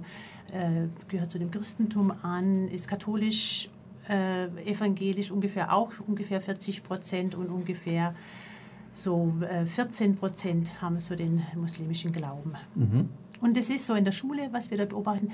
[0.53, 3.69] äh, gehört zu dem Christentum an, ist katholisch
[4.09, 8.15] äh, evangelisch ungefähr auch ungefähr 40 Prozent und ungefähr
[8.93, 12.53] so äh, 14 Prozent haben so den muslimischen Glauben.
[12.75, 13.09] Mhm.
[13.41, 15.31] Und das ist so in der Schule, was wir da beobachten,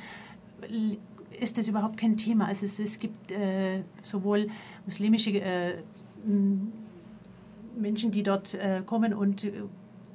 [1.40, 2.48] ist das überhaupt kein Thema.
[2.48, 4.48] Also es, es gibt äh, sowohl
[4.86, 5.76] muslimische äh,
[7.78, 9.52] Menschen, die dort äh, kommen und äh,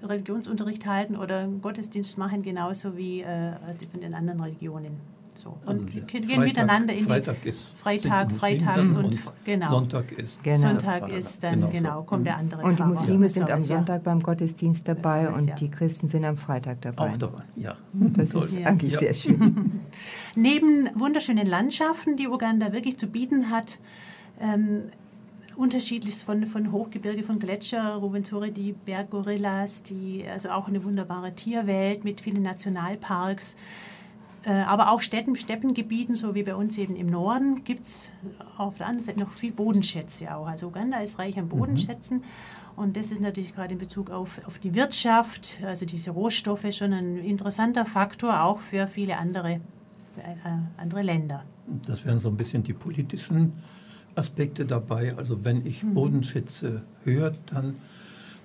[0.03, 5.11] Religionsunterricht halten oder Gottesdienst machen, genauso wie von den anderen Religionen.
[5.34, 5.56] So.
[5.64, 9.70] Und also gehen Freitag, miteinander in Freitag die ist Freitag, Freitags und, und, genau.
[9.70, 10.56] Sonntag ist genau.
[10.56, 12.02] Sonntag ist dann genau, genau so.
[12.04, 14.12] kommt der andere Und die Muslime sind am Sonntag ja.
[14.12, 15.54] beim Gottesdienst dabei und ja.
[15.54, 17.10] die Christen sind am Freitag dabei.
[17.10, 17.76] Auch dabei, ja.
[17.92, 18.44] Das Toll.
[18.44, 19.80] ist eigentlich sehr schön.
[20.36, 23.78] Neben wunderschönen Landschaften, die Uganda wirklich zu bieten hat,
[24.40, 24.84] ähm,
[25.56, 32.04] unterschiedlich von, von Hochgebirge, von Gletscher, Ruvenzori, die Berggorillas, die, also auch eine wunderbare Tierwelt
[32.04, 33.56] mit vielen Nationalparks.
[34.45, 38.11] Äh, aber auch Städten, Steppengebieten, so wie bei uns eben im Norden, gibt es
[38.59, 40.47] auf der anderen Seite noch viel Bodenschätze auch.
[40.47, 41.51] Also Uganda ist reich an mhm.
[41.51, 42.18] Bodenschätzen.
[42.18, 42.24] Mhm.
[42.74, 46.93] Und das ist natürlich gerade in Bezug auf, auf die Wirtschaft, also diese Rohstoffe, schon
[46.93, 49.61] ein interessanter Faktor auch für viele andere,
[50.14, 51.45] für, äh, andere Länder.
[51.86, 53.53] Das wären so ein bisschen die politischen
[54.16, 55.16] Aspekte dabei.
[55.16, 55.95] Also wenn ich mhm.
[55.95, 57.76] Bodenschätze höre, dann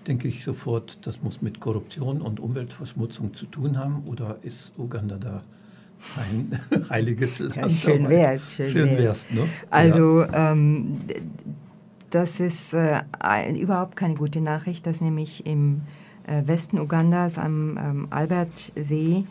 [0.07, 4.03] denke ich sofort, das muss mit Korruption und Umweltverschmutzung zu tun haben.
[4.05, 5.43] Oder ist Uganda da
[6.15, 7.55] ein heiliges Land.
[7.55, 8.53] Ja, schön wäre es.
[8.53, 9.29] Schön, schön wäre es.
[9.31, 9.47] Ne?
[9.69, 10.51] Also ja.
[10.51, 10.97] ähm,
[12.09, 15.81] das ist äh, ein, überhaupt keine gute Nachricht, dass nämlich im
[16.25, 19.25] äh, Westen Ugandas am ähm, Albertsee,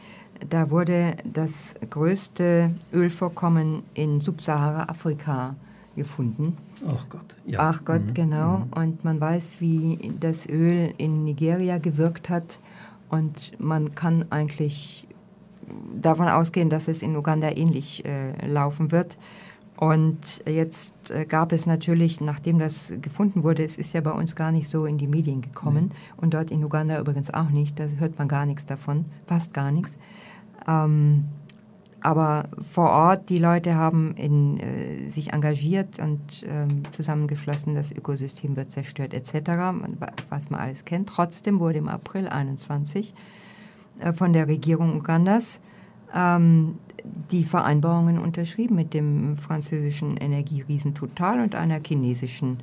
[0.51, 5.55] da wurde das größte Ölvorkommen in Subsahara-Afrika
[5.97, 6.57] gefunden.
[6.87, 7.59] Ach Gott, ja.
[7.61, 8.14] Ach Gott, mhm.
[8.14, 8.59] genau.
[8.59, 8.73] Mhm.
[8.75, 12.61] Und man weiß, wie das Öl in Nigeria gewirkt hat.
[13.09, 15.05] Und man kann eigentlich
[16.01, 19.17] davon ausgehen, dass es in Uganda ähnlich äh, laufen wird.
[19.77, 24.35] Und jetzt äh, gab es natürlich, nachdem das gefunden wurde, es ist ja bei uns
[24.35, 25.97] gar nicht so in die Medien gekommen nee.
[26.17, 29.71] und dort in Uganda übrigens auch nicht, da hört man gar nichts davon, fast gar
[29.73, 29.99] nichts.
[30.67, 31.25] Ähm,
[32.01, 38.57] aber vor Ort, die Leute haben in, äh, sich engagiert und ähm, zusammengeschlossen, das Ökosystem
[38.57, 39.51] wird zerstört etc.,
[40.31, 41.09] was man alles kennt.
[41.11, 43.14] Trotzdem wurde im April 21 äh,
[44.14, 45.61] von der Regierung Ugandas
[46.14, 46.78] ähm,
[47.30, 52.59] die Vereinbarungen unterschrieben mit dem französischen Energieriesen Total und einer chinesischen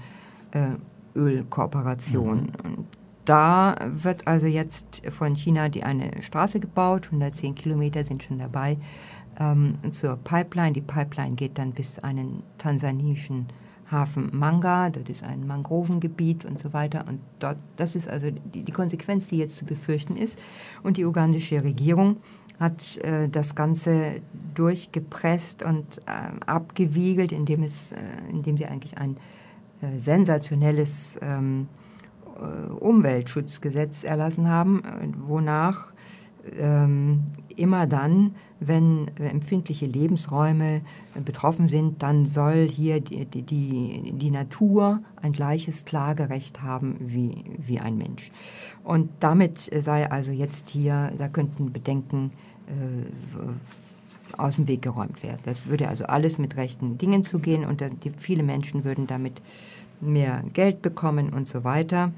[0.51, 0.71] äh,
[1.15, 2.37] Ölkooperation.
[2.37, 2.51] Mhm.
[2.63, 2.87] Und
[3.25, 8.77] da wird also jetzt von China die eine Straße gebaut, 110 Kilometer sind schon dabei,
[9.39, 10.73] ähm, zur Pipeline.
[10.73, 13.47] Die Pipeline geht dann bis einen tansaniischen
[13.93, 17.05] Hafen Manga, das ist ein Mangrovengebiet und so weiter.
[17.07, 20.37] Und dort, das ist also die, die Konsequenz, die jetzt zu befürchten ist.
[20.83, 22.17] Und die ugandische Regierung
[22.59, 24.21] hat äh, das Ganze
[24.53, 27.97] durchgepresst und äh, abgewiegelt, indem, es, äh,
[28.29, 29.17] indem sie eigentlich ein
[29.81, 31.67] äh, sensationelles ähm,
[32.35, 35.92] äh, Umweltschutzgesetz erlassen haben, äh, wonach
[36.59, 37.23] ähm,
[37.55, 40.81] immer dann, wenn empfindliche Lebensräume
[41.25, 47.79] betroffen sind, dann soll hier die, die, die Natur ein gleiches Klagerecht haben wie, wie
[47.79, 48.31] ein Mensch.
[48.83, 52.31] Und damit sei also jetzt hier, da könnten Bedenken
[52.67, 55.39] äh, aus dem Weg geräumt werden.
[55.45, 59.41] Das würde also alles mit rechten Dingen zugehen und die, viele Menschen würden damit
[60.01, 62.11] mehr Geld bekommen und so weiter.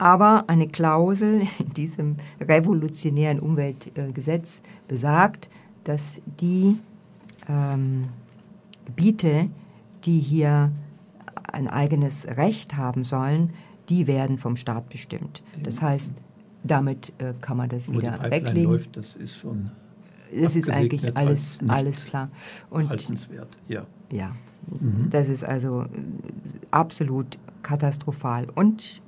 [0.00, 5.50] Aber eine Klausel in diesem revolutionären Umweltgesetz besagt,
[5.84, 6.78] dass die
[7.48, 8.08] ähm,
[8.86, 9.50] Gebiete,
[10.04, 10.72] die hier
[11.52, 13.50] ein eigenes Recht haben sollen,
[13.90, 15.42] die werden vom Staat bestimmt.
[15.62, 16.14] Das heißt,
[16.64, 18.72] damit äh, kann man das Wo wieder die weglegen.
[18.72, 19.70] Läuft, das ist schon.
[20.32, 22.30] Das ist eigentlich alles, alles klar.
[22.70, 23.84] Und haltenswert, ja.
[24.10, 24.34] Ja,
[24.80, 25.10] mhm.
[25.10, 25.84] das ist also
[26.70, 28.46] absolut katastrophal.
[28.54, 29.02] Und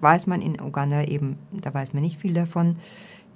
[0.00, 2.76] weiß man in Uganda eben, da weiß man nicht viel davon.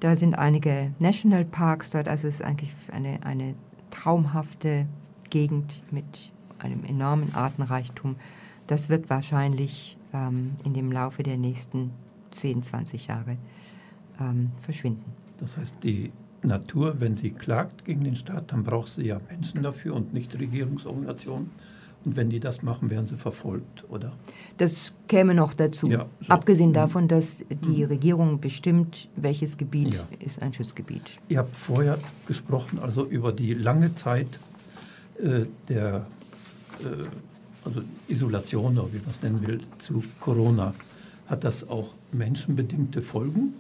[0.01, 3.55] Da sind einige Nationalparks dort, also es ist eigentlich eine, eine
[3.91, 4.87] traumhafte
[5.31, 8.17] Gegend mit einem enormen Artenreichtum.
[8.67, 11.91] Das wird wahrscheinlich ähm, in dem Laufe der nächsten
[12.31, 13.37] 10, 20 Jahre
[14.21, 15.05] ähm, verschwinden.
[15.39, 16.13] Das heißt, die
[16.43, 20.39] Natur, wenn sie klagt gegen den Staat, dann braucht sie ja Menschen dafür und nicht
[20.39, 21.51] Regierungsorganisationen.
[22.09, 24.13] Und wenn die das machen, werden sie verfolgt, oder?
[24.57, 25.89] Das käme noch dazu.
[25.89, 26.33] Ja, so.
[26.33, 26.75] Abgesehen mhm.
[26.75, 27.89] davon, dass die mhm.
[27.89, 30.09] Regierung bestimmt, welches Gebiet ja.
[30.25, 31.03] ist ein Schutzgebiet.
[31.29, 34.27] Ihr habt vorher gesprochen, also über die lange Zeit
[35.23, 36.07] äh, der
[36.81, 40.73] äh, also Isolation, oder wie man es nennen will, zu Corona.
[41.27, 43.53] Hat das auch menschenbedingte Folgen?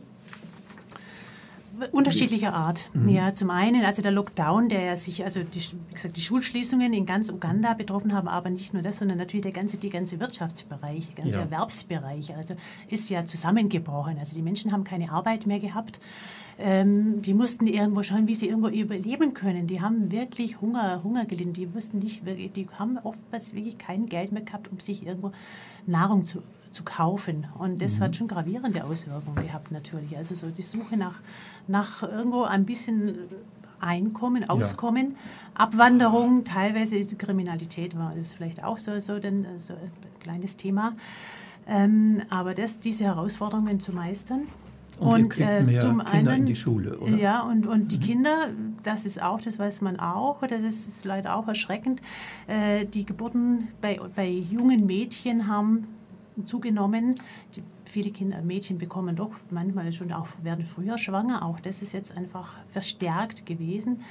[1.92, 2.88] Unterschiedlicher Art.
[2.92, 3.08] Mhm.
[3.08, 6.92] Ja, zum einen, also der Lockdown, der ja sich, also die, wie gesagt, die Schulschließungen
[6.92, 10.20] in ganz Uganda betroffen haben, aber nicht nur das, sondern natürlich der ganze, die ganze
[10.20, 11.44] Wirtschaftsbereich, der ganze ja.
[11.44, 12.54] Erwerbsbereich, also
[12.88, 14.18] ist ja zusammengebrochen.
[14.18, 16.00] Also die Menschen haben keine Arbeit mehr gehabt.
[16.60, 19.68] Ähm, die mussten irgendwo schauen, wie sie irgendwo überleben können.
[19.68, 21.52] Die haben wirklich Hunger, Hunger gelitten.
[21.52, 25.30] Die wussten nicht wirklich, die haben oftmals wirklich kein Geld mehr gehabt, um sich irgendwo
[25.86, 26.42] Nahrung zu,
[26.72, 27.46] zu kaufen.
[27.58, 28.04] Und das mhm.
[28.04, 30.16] hat schon gravierende Auswirkungen gehabt natürlich.
[30.16, 31.20] Also so die Suche nach,
[31.68, 33.16] nach irgendwo ein bisschen
[33.80, 35.64] Einkommen, Auskommen, ja.
[35.64, 40.56] Abwanderung, teilweise ist die Kriminalität war das vielleicht auch so, so, denn, so ein kleines
[40.56, 40.94] Thema.
[41.68, 44.48] Ähm, aber das, diese Herausforderungen zu meistern,
[44.98, 47.16] und, und äh, zum Kinder einen, in die Schule, oder?
[47.16, 48.02] Ja, und, und die mhm.
[48.02, 48.48] Kinder,
[48.82, 52.00] das ist auch, das weiß man auch, das ist leider auch erschreckend,
[52.46, 55.86] äh, die Geburten bei, bei jungen Mädchen haben
[56.44, 57.14] zugenommen.
[57.54, 61.92] Die, viele Kinder, Mädchen bekommen doch manchmal schon auch, werden früher schwanger, auch das ist
[61.92, 64.02] jetzt einfach verstärkt gewesen.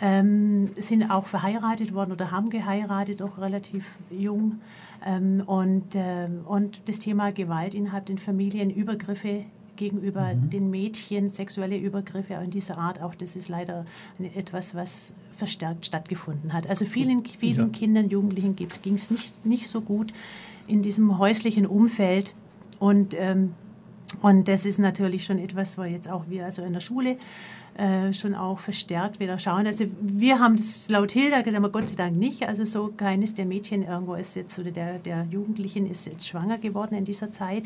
[0.00, 4.60] Ähm, sind auch verheiratet worden oder haben geheiratet, auch relativ jung.
[5.06, 9.44] Ähm, und, ähm, und das Thema Gewalt innerhalb den Familien, Übergriffe
[9.76, 10.50] gegenüber mhm.
[10.50, 13.84] den Mädchen, sexuelle Übergriffe in dieser Art, auch das ist leider
[14.34, 16.68] etwas, was verstärkt stattgefunden hat.
[16.68, 17.78] Also vielen, vielen ja.
[17.78, 20.12] Kindern, Jugendlichen ging es nicht, nicht so gut
[20.66, 22.34] in diesem häuslichen Umfeld.
[22.78, 23.54] Und, ähm,
[24.22, 27.16] und das ist natürlich schon etwas, wo jetzt auch wir also in der Schule
[27.76, 29.66] äh, schon auch verstärkt wieder schauen.
[29.66, 32.46] Also wir haben das laut Hilda, aber Gott sei Dank nicht.
[32.46, 36.58] Also so keines der Mädchen irgendwo ist jetzt oder der, der Jugendlichen ist jetzt schwanger
[36.58, 37.64] geworden in dieser Zeit.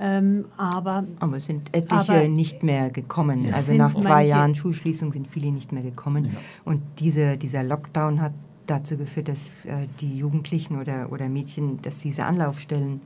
[0.00, 3.52] Ähm, aber, aber es sind etliche aber nicht mehr gekommen.
[3.52, 6.26] Also nach zwei Jahren Schulschließung sind viele nicht mehr gekommen.
[6.26, 6.30] Ja.
[6.64, 8.32] Und diese, dieser Lockdown hat
[8.66, 13.00] dazu geführt, dass äh, die Jugendlichen oder, oder Mädchen, dass diese Anlaufstellen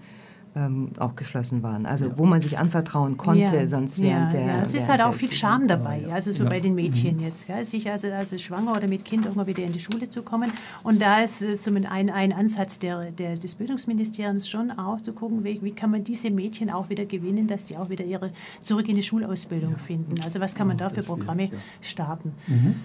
[0.56, 1.84] ähm, auch geschlossen waren.
[1.84, 2.18] Also ja.
[2.18, 3.68] wo man sich anvertrauen konnte, ja.
[3.68, 4.46] sonst während ja, der.
[4.46, 4.62] Ja.
[4.62, 7.24] Es ist halt auch viel Scham dabei, also so bei den Mädchen mhm.
[7.24, 7.64] jetzt, gell?
[7.64, 10.50] sich also, also schwanger oder mit Kind irgendwann wieder in die Schule zu kommen.
[10.82, 15.44] Und da ist so ein, ein Ansatz der, der, des Bildungsministeriums schon auch zu gucken,
[15.44, 18.30] wie, wie kann man diese Mädchen auch wieder gewinnen, dass die auch wieder ihre
[18.62, 20.14] zurück in die Schulausbildung finden.
[20.24, 21.50] Also was kann man da für Programme
[21.82, 22.32] starten?
[22.46, 22.76] Mhm.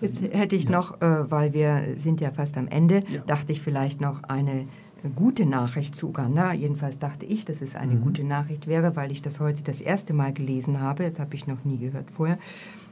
[0.00, 0.70] Jetzt hätte ich ja.
[0.70, 3.22] noch, äh, weil wir sind ja fast am Ende, ja.
[3.26, 4.68] dachte ich vielleicht noch eine
[5.14, 6.52] gute Nachricht zu Uganda.
[6.52, 8.02] Jedenfalls dachte ich, dass es eine mhm.
[8.02, 11.04] gute Nachricht wäre, weil ich das heute das erste Mal gelesen habe.
[11.04, 12.38] Das habe ich noch nie gehört vorher.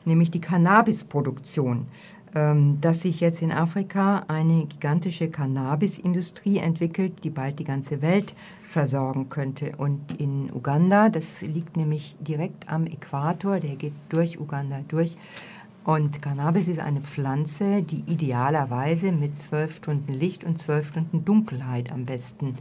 [0.05, 1.87] Nämlich die Cannabisproduktion.
[2.35, 8.35] Ähm, dass sich jetzt in Afrika eine gigantische Cannabisindustrie entwickelt, die bald die ganze Welt
[8.69, 9.73] versorgen könnte.
[9.79, 15.17] Und in Uganda, das liegt nämlich direkt am Äquator, der geht durch Uganda durch.
[15.87, 21.93] Und Cannabis ist eine Pflanze, die idealerweise mit zwölf Stunden Licht und zwölf Stunden Dunkelheit
[21.93, 22.57] am besten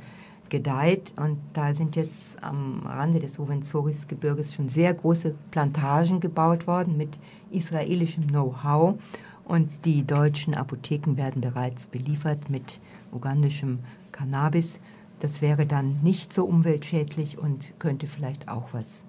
[0.49, 1.11] gedeiht.
[1.15, 7.17] Und da sind jetzt am Rande des Ruvenzoris-Gebirges schon sehr große Plantagen gebaut worden mit
[7.49, 8.99] israelischem Know-how.
[9.43, 12.80] Und die deutschen Apotheken werden bereits beliefert mit
[13.11, 13.80] ugandischem
[14.11, 14.80] Cannabis.
[15.19, 19.03] Das wäre dann nicht so umweltschädlich und könnte vielleicht auch was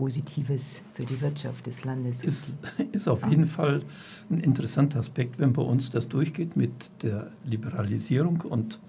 [0.00, 2.24] Positives für die Wirtschaft des Landes.
[2.24, 2.56] Ist,
[2.92, 3.82] ist auf jeden Fall
[4.30, 6.72] ein interessanter Aspekt, wenn bei uns das durchgeht mit
[7.02, 8.80] der Liberalisierung und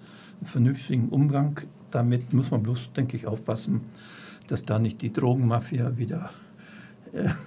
[0.41, 1.59] vernünftigen Umgang.
[1.91, 3.81] Damit muss man bloß, denke ich, aufpassen,
[4.47, 6.29] dass da nicht die Drogenmafia wieder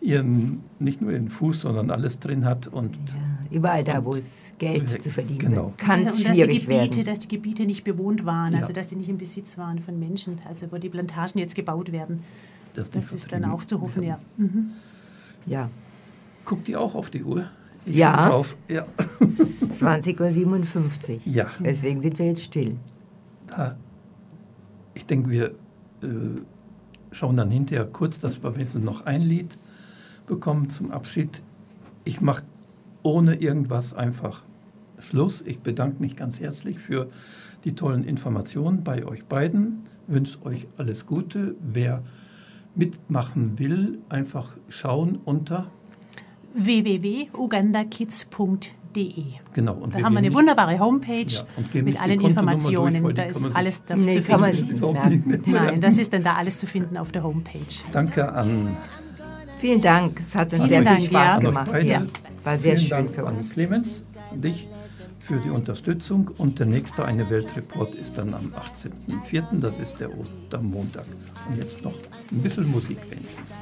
[0.00, 2.66] ihren, nicht nur ihren Fuß, sondern alles drin hat.
[2.66, 5.72] Und, ja, überall da, wo es Geld zu verdienen genau.
[5.76, 7.04] kann es schwierig dass die Gebiete, werden.
[7.04, 8.58] Dass die Gebiete nicht bewohnt waren, ja.
[8.58, 11.92] also dass sie nicht im Besitz waren von Menschen, also wo die Plantagen jetzt gebaut
[11.92, 12.24] werden.
[12.74, 14.18] Das, das ist dann auch zu hoffen, ja.
[14.36, 14.70] Mhm.
[15.46, 15.68] Ja.
[16.44, 17.46] Guckt ihr auch auf die Uhr?
[17.86, 18.28] Ich ja.
[18.28, 18.56] Drauf.
[18.68, 18.86] ja.
[19.70, 21.18] 20.57 Uhr.
[21.24, 21.46] Ja.
[21.58, 22.76] Deswegen sind wir jetzt still.
[23.46, 23.76] Da,
[24.94, 25.46] ich denke, wir
[26.02, 26.06] äh,
[27.12, 29.56] schauen dann hinterher kurz, dass wir wenigstens noch ein Lied
[30.26, 31.42] bekommen zum Abschied.
[32.04, 32.44] Ich mache
[33.02, 34.42] ohne irgendwas einfach
[34.98, 35.42] Schluss.
[35.42, 37.08] Ich bedanke mich ganz herzlich für
[37.64, 39.80] die tollen Informationen bei euch beiden.
[40.06, 41.54] Wünsche euch alles Gute.
[41.60, 42.02] Wer
[42.74, 45.70] mitmachen will, einfach schauen unter
[46.54, 49.24] www.ugandakids.de.
[49.52, 49.74] Genau.
[49.74, 51.44] Und da haben wir eine wunderbare Homepage ja,
[51.82, 53.02] mit allen Informationen.
[53.02, 55.42] Durch, da ist alles da nee, zu finden.
[55.50, 57.60] Nein, das ist dann da alles zu finden auf der Homepage.
[57.92, 58.76] Danke an.
[59.58, 60.18] Vielen Dank.
[60.20, 61.38] Es hat uns sehr viel Spaß ja.
[61.38, 61.70] gemacht.
[61.82, 62.02] Ja.
[62.42, 63.52] War sehr Vielen schön Dank für uns.
[63.52, 64.68] Clemens, dich
[65.30, 70.10] für die Unterstützung und der nächste Eine Weltreport ist dann am 18.04., das ist der
[70.18, 71.06] Ostermontag.
[71.48, 71.94] Und jetzt noch
[72.32, 73.60] ein bisschen Musik wenigstens.